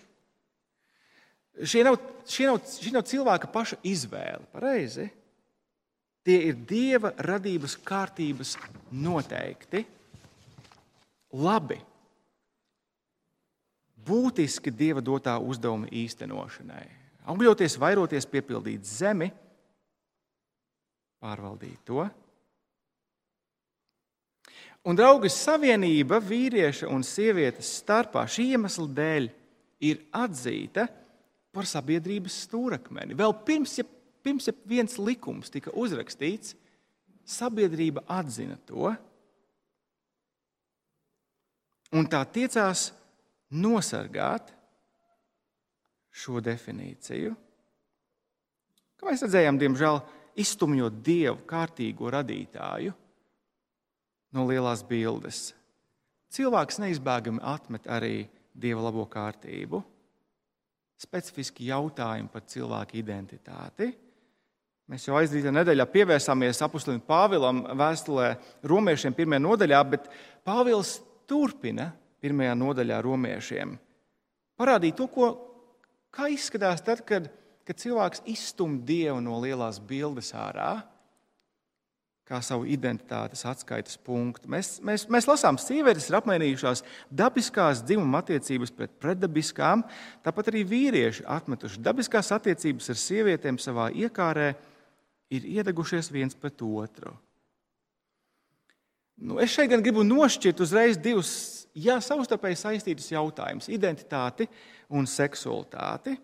Šie 1.65 1.84
nav, 1.84 1.98
šie 2.30 2.46
nav, 2.50 2.60
šie 2.70 2.91
nav 2.93 3.06
cilvēka 3.10 3.50
paša 3.50 3.80
izvēle. 3.88 4.46
Pareizi? 4.54 5.08
Tie 6.28 6.38
ir 6.50 6.58
dieva 6.67 7.13
radības 7.24 7.78
kārtības 7.88 8.58
noteikti. 8.91 9.86
Labi. 11.38 11.80
Būtiski 14.08 14.72
dieva 14.72 15.02
dotā 15.04 15.38
uzdevuma 15.39 15.89
īstenošanai. 15.89 16.86
Augļoties, 17.28 17.76
vairoties, 17.80 18.28
piepildīt 18.30 18.86
zemi, 18.88 19.28
pārvaldīt 21.20 21.82
to. 21.88 22.06
Un, 24.88 24.96
draugi, 24.96 25.28
savienība 25.34 26.22
vīrieša 26.24 26.88
un 26.88 27.04
sievietes 27.04 27.74
starpā 27.82 28.24
šī 28.32 28.54
iemesla 28.54 28.88
dēļ 29.00 29.28
ir 29.89 30.06
atzīta 30.15 30.86
par 30.88 31.07
sabiedrības 31.65 32.36
stūrakmeni. 32.46 33.17
Vēl 33.17 33.34
pirms, 33.48 33.78
ja, 33.80 33.86
pirms 34.24 34.50
ja 34.50 34.54
viens 34.67 34.98
likums 35.02 35.50
tika 35.54 35.74
uzrakstīts, 35.74 36.54
sabiedrība 37.28 38.04
atzina 38.12 38.60
to. 38.67 38.91
Un 41.98 42.08
tā 42.12 42.22
tiecās 42.28 42.91
nosargāt 43.50 44.52
šo 46.12 46.41
definīciju. 46.43 47.34
Kā 48.98 49.08
mēs 49.08 49.24
redzējām, 49.24 49.60
diemžēl, 49.62 50.02
izstumjot 50.41 51.02
dievu 51.06 51.39
kārtīgo 51.50 52.10
radītāju 52.13 52.93
no 54.36 54.46
lielās 54.50 54.84
bildes. 54.86 55.52
Cilvēks 56.34 56.82
neizbēgami 56.84 57.41
atmet 57.46 57.88
arī 57.89 58.28
dieva 58.58 58.84
labo 58.88 59.06
kārtību. 59.10 59.82
Specifiski 60.98 61.68
jautājumi 61.70 62.30
par 62.34 62.46
cilvēku 62.50 62.98
identitāti. 62.98 63.92
Mēs 64.88 65.04
jau 65.06 65.18
aizdītā 65.20 65.52
nedēļā 65.52 65.86
pievērsāmies 65.92 66.62
apakšlim 66.64 67.02
Pāvilam 67.06 67.60
vēstulē 67.78 68.32
romiešiem 68.66 69.14
pirmajā 69.18 69.44
nodaļā, 69.44 69.82
bet 69.92 70.08
Pāvils 70.48 70.98
turpina 71.28 71.92
pirmajā 72.24 72.54
nodaļā 72.58 73.02
romiešiem. 73.04 73.76
Parādīt 74.58 74.96
to, 74.98 75.10
ko, 75.12 75.30
kā 76.10 76.32
izskatās 76.34 76.82
tad, 76.82 77.04
kad, 77.06 77.28
kad 77.68 77.78
cilvēks 77.84 78.24
izstumj 78.32 78.80
dievu 78.88 79.20
no 79.22 79.42
lielās 79.44 79.82
bildes 79.84 80.32
ārā 80.34 80.80
kā 82.28 82.40
savu 82.44 82.68
identitātes 82.68 83.46
atskaites 83.48 83.96
punktu. 84.04 84.50
Mēs, 84.52 84.78
mēs, 84.84 85.06
mēs 85.12 85.28
lasām, 85.30 85.56
ka 85.56 85.63
sievietes 85.63 86.10
ir 86.10 86.18
apmainījušās 86.20 86.84
dabiskās 87.22 87.84
dzimuma 87.88 88.20
attiecības 88.24 88.74
pret 88.76 88.98
pretdabiskām, 89.00 89.86
tāpat 90.26 90.52
arī 90.52 90.66
vīrieši 90.68 91.24
atmetuši 91.38 91.84
dabiskās 91.86 92.34
attiecības 92.36 92.92
ar 92.92 93.00
sievietēm 93.00 93.62
savā 93.63 93.88
iekārē, 93.96 94.50
ir 95.32 95.48
iedegušies 95.58 96.12
viens 96.12 96.36
pret 96.36 96.62
otru. 96.63 97.16
Nu, 99.18 99.40
es 99.42 99.56
šeit 99.56 99.72
gan 99.72 99.82
gribu 99.82 100.04
nošķirt 100.06 100.60
uzreiz 100.62 101.00
divus 101.02 101.32
jā, 101.74 101.96
savstarpēji 102.04 102.60
saistītus 102.60 103.10
jautājumus- 103.16 103.72
identitāti 103.78 104.46
un 104.90 105.08
seksualitāti. 105.08 106.18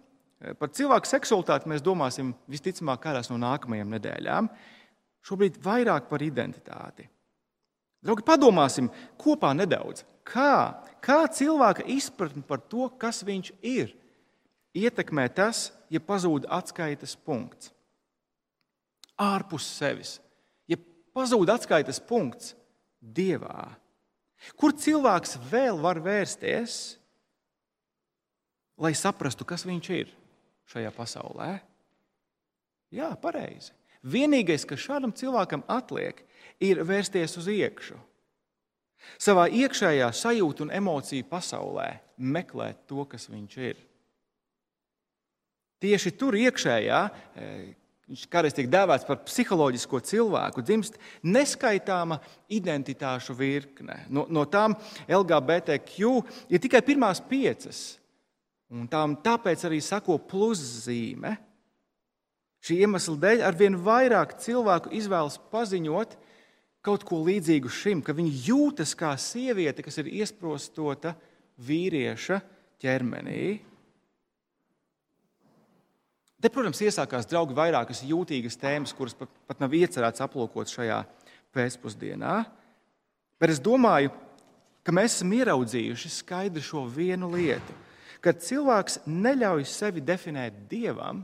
Par 0.60 0.68
cilvēku 0.68 1.08
seksualitāti 1.08 1.72
mēs 1.72 1.82
domāsim 1.82 2.34
visticamāk 2.52 3.00
kādās 3.00 3.30
no 3.32 3.40
nākamajām 3.40 3.96
nedēļām 3.96 4.50
šobrīd 5.24 5.60
vairāk 5.64 6.10
par 6.12 6.24
identitāti. 6.24 7.08
Draugi, 8.04 8.26
padomāsim 8.28 8.90
kopā 9.20 9.54
nedaudz, 9.56 10.04
kā, 10.28 10.84
kā 11.04 11.24
cilvēka 11.32 11.86
izpratne 11.94 12.44
par 12.48 12.60
to, 12.68 12.90
kas 13.00 13.22
viņš 13.24 13.54
ir, 13.64 13.94
ietekmē 14.76 15.30
tas, 15.32 15.70
ja 15.94 16.02
pazūd 16.04 16.50
atskaites 16.52 17.16
punkts. 17.16 17.72
Ārpus 19.20 19.68
sevis, 19.78 20.18
ja 20.68 20.80
pazūd 21.16 21.52
atskaites 21.54 22.02
punkts 22.04 22.56
Dievā. 23.04 23.68
Kur 24.60 24.72
cilvēks 24.76 25.38
vēl 25.52 25.80
var 25.84 26.00
vērsties, 26.04 26.98
lai 28.80 28.94
saprastu, 28.96 29.48
kas 29.48 29.66
viņš 29.68 29.90
ir 29.96 30.12
šajā 30.72 30.92
pasaulē? 30.96 31.52
Jā, 32.94 33.10
pareizi. 33.20 33.74
Vienīgais, 34.04 34.66
kas 34.68 34.84
šādam 34.84 35.14
cilvēkam 35.16 35.64
atliek, 35.72 36.18
ir 36.64 36.82
vērsties 36.84 37.38
uz 37.40 37.48
iekšu. 37.52 37.96
Savā 39.20 39.48
iekšējā 39.52 40.10
sajūta 40.16 40.66
un 40.66 40.74
emociju 40.76 41.28
pasaulē 41.30 41.88
meklēt 42.18 42.86
to, 42.88 43.06
kas 43.10 43.28
viņš 43.32 43.58
ir. 43.64 43.80
Tieši 45.84 46.14
tur 46.16 46.38
iekšējā, 46.40 47.00
e, 47.36 47.48
viņš 48.08 48.26
kādreiz 48.32 48.56
tiek 48.56 48.70
dēvēts 48.72 49.08
par 49.08 49.20
psiholoģisko 49.28 50.00
cilvēku, 50.08 50.64
dzimst 50.64 50.96
neskaitāma 51.28 52.22
identitāšu 52.48 53.36
virkne. 53.36 54.06
No, 54.08 54.24
no 54.32 54.46
tām 54.48 54.78
LGBTQ 55.08 56.14
ir 56.48 56.64
tikai 56.64 56.84
pirmās 56.88 57.20
piecas, 57.28 57.98
un 58.72 58.88
tām 58.92 59.18
tāpēc 59.24 59.68
arī 59.68 59.82
sako 59.84 60.22
pluszīme. 60.24 61.36
Šī 62.64 62.80
iemesla 62.86 63.18
dēļ 63.20 63.44
arvien 63.44 63.76
vairāk 63.84 64.38
cilvēku 64.40 64.94
izvēlas 64.96 65.36
paziņot 65.52 66.16
kaut 66.84 67.04
ko 67.08 67.20
līdzīgu 67.24 67.72
šim, 67.72 68.04
ka 68.04 68.16
viņi 68.16 68.32
jūtas 68.48 68.94
kā 69.00 69.12
sieviete, 69.20 69.84
kas 69.84 70.00
ir 70.00 70.12
iesprostota 70.22 71.14
vīrieša 71.60 72.40
ķermenī. 72.84 73.44
Te, 76.44 76.52
protams, 76.52 76.82
iesākās 76.84 77.28
draugi 77.32 77.56
vairākas 77.56 78.04
jūtīgas 78.04 78.60
tēmas, 78.60 78.92
kuras 78.96 79.16
pat, 79.16 79.32
pat 79.48 79.62
nav 79.64 79.72
iecerēts 79.76 80.24
aplūkot 80.26 80.72
šajā 80.72 80.98
pēcpusdienā. 81.56 82.42
Bet 83.40 83.54
es 83.54 83.62
domāju, 83.64 84.12
ka 84.84 84.96
mēs 84.96 85.16
esam 85.18 85.32
ieraudzījuši 85.36 86.12
skaidru 86.12 86.64
šo 86.64 86.84
vienu 86.92 87.32
lietu, 87.32 87.76
ka 88.24 88.36
cilvēks 88.36 89.02
neļauj 89.08 89.64
sevi 89.72 90.04
definēt 90.04 90.66
dievam, 90.72 91.24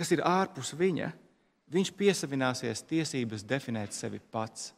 kas 0.00 0.14
ir 0.16 0.22
ārpus 0.24 0.72
viņa, 0.80 1.10
viņš 1.68 1.90
piesavināsies 1.98 2.80
tiesības 2.88 3.44
definēt 3.44 3.92
sevi 3.92 4.16
pats. 4.32 4.70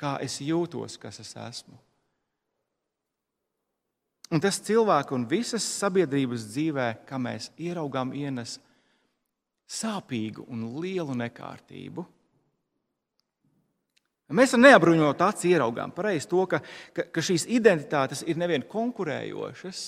Kā 0.00 0.16
es 0.24 0.38
jūtos, 0.40 0.96
kas 1.00 1.20
es 1.20 1.34
esmu. 1.36 1.76
Un 4.32 4.42
tas 4.42 4.58
cilvēku 4.64 5.14
un 5.14 5.26
visas 5.28 5.64
sabiedrības 5.76 6.48
dzīvē, 6.48 6.86
kā 7.06 7.20
mēs 7.20 7.50
ieraugām, 7.62 8.14
ienes 8.16 8.56
sāpīgu 9.70 10.46
un 10.50 10.64
lielu 10.80 11.14
nekārtību. 11.20 12.06
Mēs 14.34 14.56
ar 14.56 14.62
neapbruņotu 14.64 15.22
aci 15.22 15.52
ieraugām 15.52 15.92
pareizi 15.94 16.26
to, 16.32 16.42
ka, 16.50 16.58
ka, 16.96 17.06
ka 17.14 17.22
šīs 17.22 17.44
identitātes 17.54 18.24
ir 18.26 18.40
nevien 18.40 18.64
konkurējošas, 18.66 19.84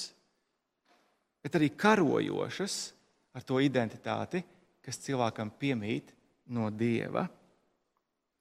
bet 1.43 1.59
arī 1.59 1.73
karojošas 1.75 2.79
ar 3.39 3.47
to 3.47 3.61
identitāti, 3.63 4.43
kas 4.83 4.99
cilvēkam 5.05 5.53
piemīt 5.61 6.11
no 6.51 6.73
dieva. 6.75 7.29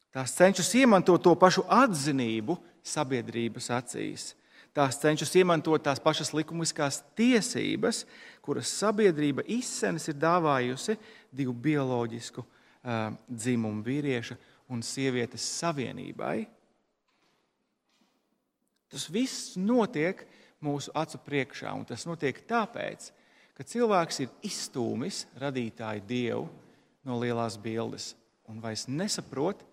Tās 0.09 0.33
cenšas 0.33 0.71
iemantot 0.79 1.21
to 1.21 1.35
pašu 1.37 1.61
atzinību 1.69 2.55
sabiedrības 2.87 3.69
acīs. 3.77 4.31
Tās 4.73 4.99
cenšas 5.01 5.33
izmantot 5.39 5.81
tās 5.81 5.97
pašas 6.01 6.31
likumiskās 6.37 6.99
tiesības, 7.17 8.03
kuras 8.45 8.69
sabiedrība 8.77 9.41
izsenis 9.49 10.05
ir 10.11 10.17
dāvājusi 10.21 10.93
divu 11.33 11.55
bioloģisku 11.65 12.43
uh, 12.43 13.09
dzimumu 13.25 13.81
vīrieša 13.85 14.37
un 14.69 14.83
sievietes 14.85 15.45
savienībai. 15.57 16.45
Tas 18.93 19.07
viss 19.09 19.55
notiek 19.57 20.21
mūsu 20.63 20.93
acu 20.93 21.19
priekšā, 21.25 21.73
un 21.73 21.85
tas 21.89 22.05
notiek 22.05 22.37
tāpēc, 22.47 23.09
ka 23.57 23.65
cilvēks 23.65 24.21
ir 24.21 24.33
izstūmis 24.45 25.23
radītāju 25.41 26.05
dievu 26.05 26.45
no 27.07 27.17
lielās 27.17 27.57
bildes 27.57 28.11
un 28.47 28.61
vairs 28.61 28.85
nesaprot, 28.87 29.63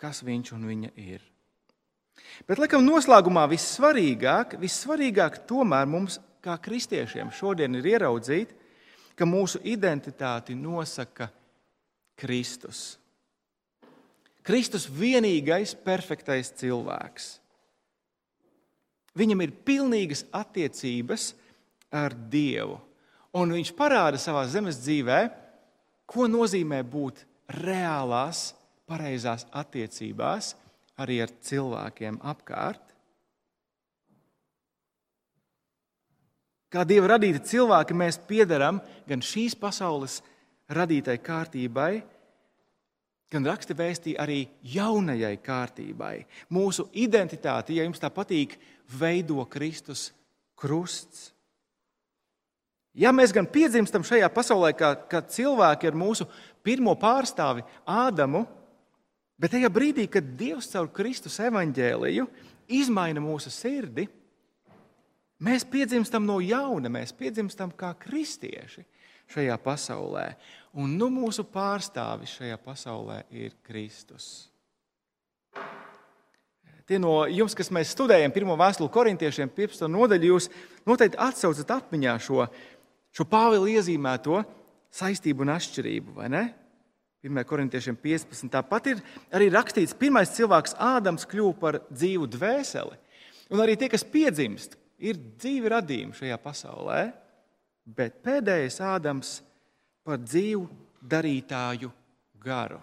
kas 0.00 0.22
viņš 0.24 0.54
un 0.56 0.64
viņa 0.70 0.94
ir. 0.96 1.20
Bet, 2.48 2.60
laikam, 2.60 2.82
noslēgumā 2.84 3.44
vissvarīgāk, 3.52 4.56
vissvarīgāk 4.60 5.42
tomēr 5.48 5.88
mums, 5.88 6.18
kā 6.40 6.56
kristiešiem, 6.60 7.32
šodien 7.36 7.76
ir 7.76 7.90
ieraudzīt, 7.92 8.54
ka 9.16 9.28
mūsu 9.28 9.60
identitāti 9.68 10.56
nosaka 10.56 11.28
Kristus. 12.16 12.96
Kristus 14.44 14.86
vienīgais 14.88 15.74
perfektais 15.84 16.48
cilvēks. 16.56 17.34
Viņam 19.20 19.42
ir 19.44 19.52
pilnīgas 19.66 20.24
attiecības 20.32 21.34
ar 21.92 22.14
Dievu. 22.32 22.78
Un 23.36 23.52
viņš 23.54 23.70
parāda 23.78 24.18
savā 24.18 24.42
zemes 24.50 24.80
dzīvē, 24.82 25.20
ko 26.10 26.26
nozīmē 26.26 26.80
būt 26.82 27.22
reālās, 27.60 28.50
pareizās 28.90 29.46
attiecībās 29.54 30.54
arī 31.00 31.20
ar 31.22 31.30
cilvēkiem 31.46 32.18
apkārt. 32.26 32.82
Kā 36.70 36.84
Dieva 36.86 37.16
radīti 37.16 37.42
cilvēki, 37.50 37.96
mēs 37.98 38.20
piedaram 38.28 38.78
gan 39.08 39.22
šīs 39.26 39.56
pasaules 39.58 40.20
radītai 40.70 41.16
kārtībai, 41.18 41.92
gan 43.30 43.46
raksti 43.46 43.74
vēstīja 43.78 44.22
arī 44.22 44.44
jaunajai 44.74 45.36
kārtībai. 45.42 46.14
Mūsu 46.54 46.86
identitāti, 46.94 47.78
ja 47.78 47.86
jums 47.86 48.02
tā 48.02 48.10
patīk, 48.14 48.54
veido 48.98 49.42
Kristus 49.50 50.10
krusts. 50.58 51.30
Ja 52.94 53.12
mēs 53.14 53.30
gan 53.34 53.46
piedzimstam 53.46 54.02
šajā 54.06 54.26
pasaulē, 54.34 54.72
kā, 54.74 54.94
kā 55.08 55.20
cilvēki 55.22 55.90
ar 55.90 55.98
mūsu 55.98 56.26
pirmo 56.66 56.96
pārstāvi 56.98 57.62
Ādamu, 57.86 58.46
Bet 59.40 59.54
tajā 59.54 59.70
brīdī, 59.72 60.04
kad 60.12 60.34
Dievs 60.36 60.68
caur 60.68 60.90
Kristus 60.92 61.38
evaņģēliju 61.40 62.26
izmaina 62.76 63.22
mūsu 63.24 63.48
sirdi, 63.52 64.04
mēs 65.40 65.64
piedzimstam 65.64 66.26
no 66.28 66.36
jauna, 66.44 66.92
mēs 66.92 67.14
piedzimstam 67.16 67.72
kā 67.72 67.94
kristieši 68.02 68.84
šajā 69.32 69.56
pasaulē. 69.64 70.26
Un 70.76 70.92
nu 71.00 71.08
mūsu 71.14 71.46
pārstāvis 71.48 72.36
šajā 72.36 72.60
pasaulē 72.60 73.22
ir 73.32 73.56
Kristus. 73.64 74.50
Tie 76.84 76.98
no 77.00 77.22
jums, 77.30 77.54
kas 77.56 77.70
mēs 77.72 77.94
studējam 77.94 78.34
pirmo 78.34 78.58
vēstuli 78.60 78.92
korintiešiem, 78.92 79.48
15. 79.56 79.88
nodaļu, 79.88 80.34
jūs 80.34 80.50
noteikti 80.84 81.16
atcaucat 81.22 81.76
atmiņā 81.78 82.18
šo, 82.20 82.44
šo 83.16 83.26
Pāvila 83.28 83.68
iezīmēto 83.70 84.42
saistību 84.94 85.44
un 85.44 85.54
atšķirību, 85.54 86.16
vai 86.18 86.28
ne? 86.32 86.44
1. 87.22 87.44
korintiešiem 87.44 87.98
15. 88.00 88.48
Tāpat 88.48 88.86
ir 88.94 89.00
arī 89.36 89.50
rakstīts, 89.52 89.92
ka 89.92 90.06
pirmais 90.06 90.32
cilvēks 90.32 90.78
Ādams 90.80 91.26
kļuva 91.28 91.56
par 91.60 91.80
dzīvu 91.90 92.28
dvēseli. 92.32 92.96
Un 93.52 93.60
arī 93.60 93.74
tie, 93.76 93.90
kas 93.92 94.06
piedzimst, 94.06 94.78
ir 94.96 95.18
dzīvi 95.18 95.68
radījumi 95.72 96.16
šajā 96.16 96.38
pasaulē, 96.40 97.00
bet 97.84 98.22
pēdējais 98.24 98.80
Ādams 98.84 99.34
par 100.06 100.20
dzīvu 100.22 100.64
darītāju 101.12 101.90
garu. 102.40 102.80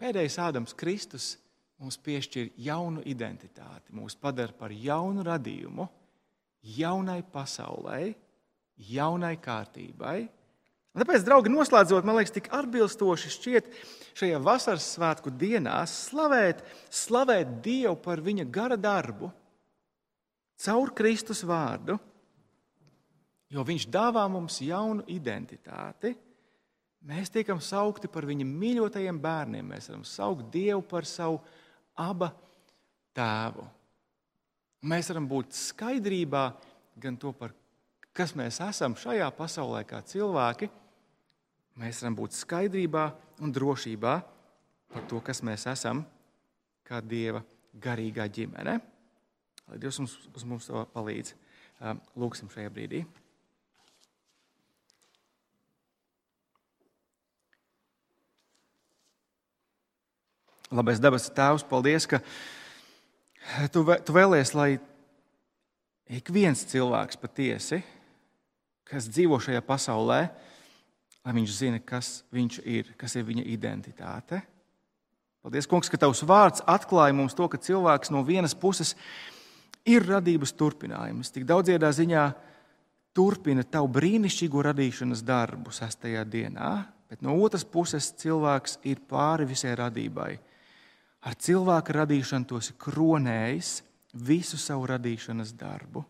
Pēdējais 0.00 0.38
Ādams 0.44 0.76
Kristus 0.76 1.34
mums 1.80 1.96
piešķir 2.00 2.54
jaunu 2.64 3.02
identitāti, 3.04 3.92
mūs 3.96 4.16
padara 4.20 4.56
par 4.56 4.72
jaunu 4.72 5.24
radījumu, 5.24 5.88
jaunai 6.76 7.20
pasaulē, 7.32 8.00
jaunai 8.90 9.36
kārtībai 9.42 10.18
Un 10.96 11.02
tāpēc, 11.04 11.26
draugi, 11.26 11.50
noslēdzot, 11.52 12.06
man 12.08 12.16
liekas, 12.16 12.32
tik 12.32 12.46
atbilstoši 12.56 13.30
šķiet 13.34 13.66
šajā 14.16 14.38
vasaras 14.40 14.86
svētku 14.94 15.28
dienā 15.28 15.82
slavēt, 15.92 16.62
slavēt 16.88 17.58
Dievu 17.60 17.98
par 18.00 18.22
viņa 18.24 18.46
gara 18.48 18.78
darbu, 18.80 19.28
caur 20.64 20.94
Kristus 20.96 21.44
vārdu, 21.44 21.98
jo 23.52 23.66
Viņš 23.68 23.84
dāvā 23.92 24.24
mums 24.32 24.56
jaunu 24.64 25.04
identitāti. 25.12 26.14
Mēs 27.06 27.28
tiekam 27.28 27.60
saukti 27.60 28.08
par 28.08 28.24
viņa 28.24 28.48
mīļotajiem 28.48 29.20
bērniem. 29.20 29.68
Mēs 29.76 29.92
varam 29.92 30.08
saukt 30.08 30.48
Dievu 30.50 30.80
par 30.80 31.04
savu 31.04 31.42
abu 31.92 32.32
tēvu. 33.14 33.68
Mēs 34.86 35.08
varam 35.10 35.26
būt 35.26 35.54
skaidrībā 35.56 36.42
gan 37.02 37.16
to, 37.18 37.32
par 37.34 37.54
kas 38.14 38.36
mēs 38.38 38.60
esam 38.62 38.94
šajā 38.96 39.26
pasaulē, 39.34 39.82
kā 39.88 39.98
cilvēki, 40.06 40.68
mēs 41.82 42.02
varam 42.04 42.16
būt 42.20 42.36
skaidrībā 42.38 43.06
un 43.42 43.52
drošībā 43.52 44.14
par 44.92 45.08
to, 45.10 45.18
kas 45.26 45.42
mēs 45.42 45.66
esam, 45.72 46.04
kā 46.86 47.02
Dieva 47.02 47.42
garīgā 47.82 48.28
ģimene. 48.30 48.78
Lai 49.66 49.78
Dievs 49.82 49.98
mums, 49.98 50.14
uz 50.30 50.46
mums 50.46 50.68
to 50.70 50.84
palīdz. 50.94 51.34
Lūksim 52.16 52.48
šajā 52.52 52.70
brīdī. 52.72 53.02
Labais 60.70 61.02
debesu 61.02 61.30
Tēvs, 61.34 61.62
paldies, 61.66 62.06
ka 62.10 62.22
tu, 63.72 63.84
tu 63.84 64.16
vēlies, 64.16 64.52
lai 64.56 64.76
ik 66.06 66.30
viens 66.34 66.64
cilvēks 66.70 67.18
patiesi, 67.20 67.82
kas 68.86 69.08
dzīvo 69.10 69.38
šajā 69.42 69.62
pasaulē, 69.66 70.20
lai 71.26 71.34
viņš 71.34 71.54
zina, 71.54 71.80
kas 71.82 72.20
viņš 72.34 72.60
ir, 72.62 72.92
kas 72.98 73.16
ir 73.18 73.26
viņa 73.26 73.46
identitāte. 73.50 74.42
Paldies, 75.42 75.66
Kungs, 75.70 75.90
ka 75.90 75.98
Tavs 75.98 76.24
vārds 76.26 76.62
atklāja 76.66 77.14
mums 77.14 77.34
to, 77.38 77.46
ka 77.50 77.58
cilvēks 77.62 78.10
no 78.14 78.24
vienas 78.26 78.54
puses 78.54 78.94
ir 79.86 80.06
radības 80.06 80.54
turpinājums. 80.58 81.30
Tik 81.34 81.46
daudziedā 81.46 81.92
ziņā 81.94 82.24
turpina 83.14 83.62
Tavu 83.62 83.90
brīnišķīgo 83.94 84.64
radīšanas 84.66 85.22
darbu 85.26 85.74
sastajā 85.74 86.24
dienā, 86.26 86.72
bet 87.06 87.22
no 87.22 87.36
otras 87.42 87.62
puses 87.62 88.10
cilvēks 88.18 88.80
ir 88.90 89.02
pāri 89.06 89.46
visai 89.46 89.76
radībai. 89.78 90.32
Ar 91.26 91.34
cilvēka 91.34 91.94
radīšanu 91.96 92.46
tos 92.46 92.70
ir 92.70 92.78
kronējis 92.78 93.80
visu 94.26 94.58
savu 94.60 94.86
radīšanas 94.92 95.50
darbu. 95.58 96.04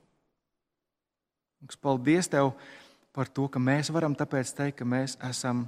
Kungs, 1.61 1.79
paldies 1.81 2.29
Tev! 2.29 2.53
par 3.17 3.31
to, 3.33 3.47
ka 3.49 3.57
mēs 3.57 3.89
varam 3.95 4.13
tāpēc 4.13 4.53
teikt, 4.53 4.83
ka 4.83 4.85
mēs 4.85 5.15
esam 5.25 5.65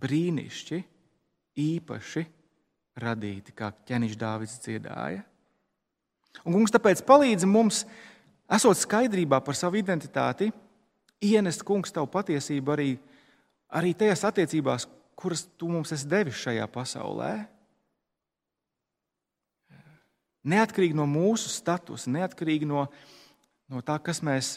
brīnišķi, 0.00 0.78
īpaši 1.60 2.22
radīti, 3.02 3.52
kā 3.56 3.68
ķēniņš 3.88 4.16
Dāvids 4.20 4.56
dziedāja. 4.64 5.20
Un 6.48 6.56
kungs 6.56 6.72
tāpēc 6.72 7.02
palīdz 7.04 7.44
mums, 7.44 7.82
esot 8.48 8.80
skaidrībā 8.80 9.42
par 9.44 9.58
savu 9.58 9.76
identitāti, 9.82 10.48
ienest 11.20 11.66
kungs 11.68 11.92
tavu 11.92 12.08
patiesību 12.14 12.72
arī, 12.72 12.90
arī 13.76 13.92
tajās 13.92 14.24
attiecībās, 14.30 14.88
kuras 15.12 15.44
tu 15.60 15.68
mums 15.68 15.92
esi 15.92 16.08
devis 16.08 16.40
šajā 16.40 16.64
pasaulē. 16.72 17.34
Neatkarīgi 20.42 20.96
no 20.98 21.06
mūsu 21.06 21.50
statusa, 21.52 22.10
neatkarīgi 22.10 22.66
no, 22.66 22.86
no 23.70 23.82
tā, 23.86 23.98
kas 24.02 24.22
mēs 24.26 24.56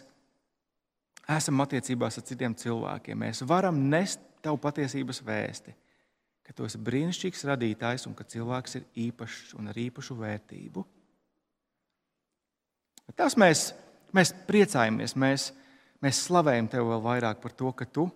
esam 1.30 1.62
attiecībās 1.62 2.18
ar 2.18 2.26
citiem 2.26 2.56
cilvēkiem. 2.58 3.20
Mēs 3.22 3.44
varam 3.46 3.78
nest 3.90 4.22
tavu 4.46 4.58
patiesības 4.62 5.22
vēsti, 5.26 5.74
ka 6.46 6.54
tu 6.54 6.66
esi 6.66 6.82
brīnišķīgs 6.82 7.46
radītājs 7.50 8.06
un 8.10 8.18
ka 8.18 8.26
cilvēks 8.30 8.80
ir 8.80 8.90
īpašs 9.08 9.56
un 9.60 9.70
ar 9.70 9.80
īpašu 9.86 10.18
vērtību. 10.20 10.86
Tas 13.14 13.38
mēs, 13.38 13.70
mēs 14.16 14.34
priecājamies, 14.50 15.14
mēs, 15.22 15.52
mēs 16.02 16.26
slavējam 16.26 16.70
tevi 16.72 16.90
vēl 16.90 17.06
vairāk 17.06 17.42
par 17.44 17.54
to, 17.54 17.72
ka 17.78 17.86
tu 17.86 18.08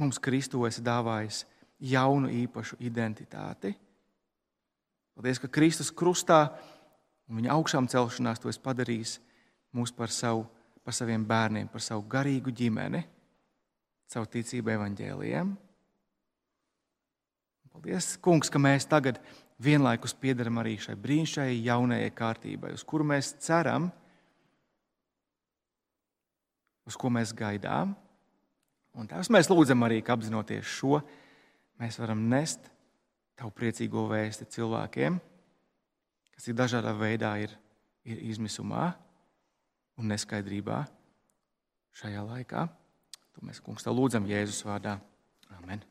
mums 0.00 0.20
Kristu 0.20 0.66
esi 0.68 0.84
dāvājis 0.84 1.44
jaunu 1.84 2.28
īpašu 2.32 2.78
identitāti. 2.84 3.74
Paldies, 5.14 5.38
ka 5.38 5.48
Kristus 5.48 5.92
krustā 5.94 6.48
un 7.28 7.40
viņa 7.40 7.54
augšām 7.54 7.88
celšanās 7.90 8.42
to 8.42 8.52
esi 8.52 8.62
padarījis 8.62 9.18
mūs 9.74 9.92
par 9.96 10.12
savu 10.12 10.46
par 10.84 10.94
saviem 10.94 11.24
bērniem, 11.24 11.68
par 11.72 11.82
savu 11.82 12.04
garīgu 12.12 12.52
ģimeni, 12.52 13.00
savu 14.12 14.28
ticību 14.30 14.74
evaņģēliem. 14.76 15.54
Paldies, 17.74 18.12
Kungs, 18.22 18.52
ka 18.52 18.60
mēs 18.60 18.86
tagad 18.86 19.18
vienlaikus 19.64 20.14
piedaram 20.20 20.60
arī 20.60 20.76
šai 20.78 20.94
brīnišķīgajai 21.00 21.62
jaunajai 21.64 22.12
kārtībai, 22.14 22.74
uz 22.76 22.84
kuru 22.86 23.06
mēs 23.08 23.32
ceram, 23.42 23.88
uz 26.84 26.98
ko 27.00 27.10
mēs 27.10 27.32
gaidām. 27.34 27.96
Un 28.94 29.08
tās 29.10 29.30
mēs 29.32 29.48
lūdzam 29.50 29.82
arī, 29.88 30.02
ka 30.04 30.14
apzinoties 30.14 30.68
šo, 30.68 31.00
mēs 31.80 31.96
varam 31.98 32.28
nest 32.30 32.68
tavu 33.34 33.50
priecīgo 33.56 34.04
vēsti 34.12 34.46
cilvēkiem, 34.54 35.16
kas 36.34 36.50
ir 36.50 36.58
dažādā 36.58 36.92
veidā 36.98 37.34
ir, 37.42 37.54
ir 38.04 38.20
izmisumā 38.30 38.90
un 39.98 40.10
neskaidrībā 40.10 40.82
šajā 42.00 42.26
laikā. 42.26 42.66
To 43.34 43.46
mēs, 43.46 43.62
kungs, 43.62 43.86
lūdzam 43.86 44.26
Jēzus 44.30 44.62
vārdā. 44.66 44.98
Amen. 45.58 45.82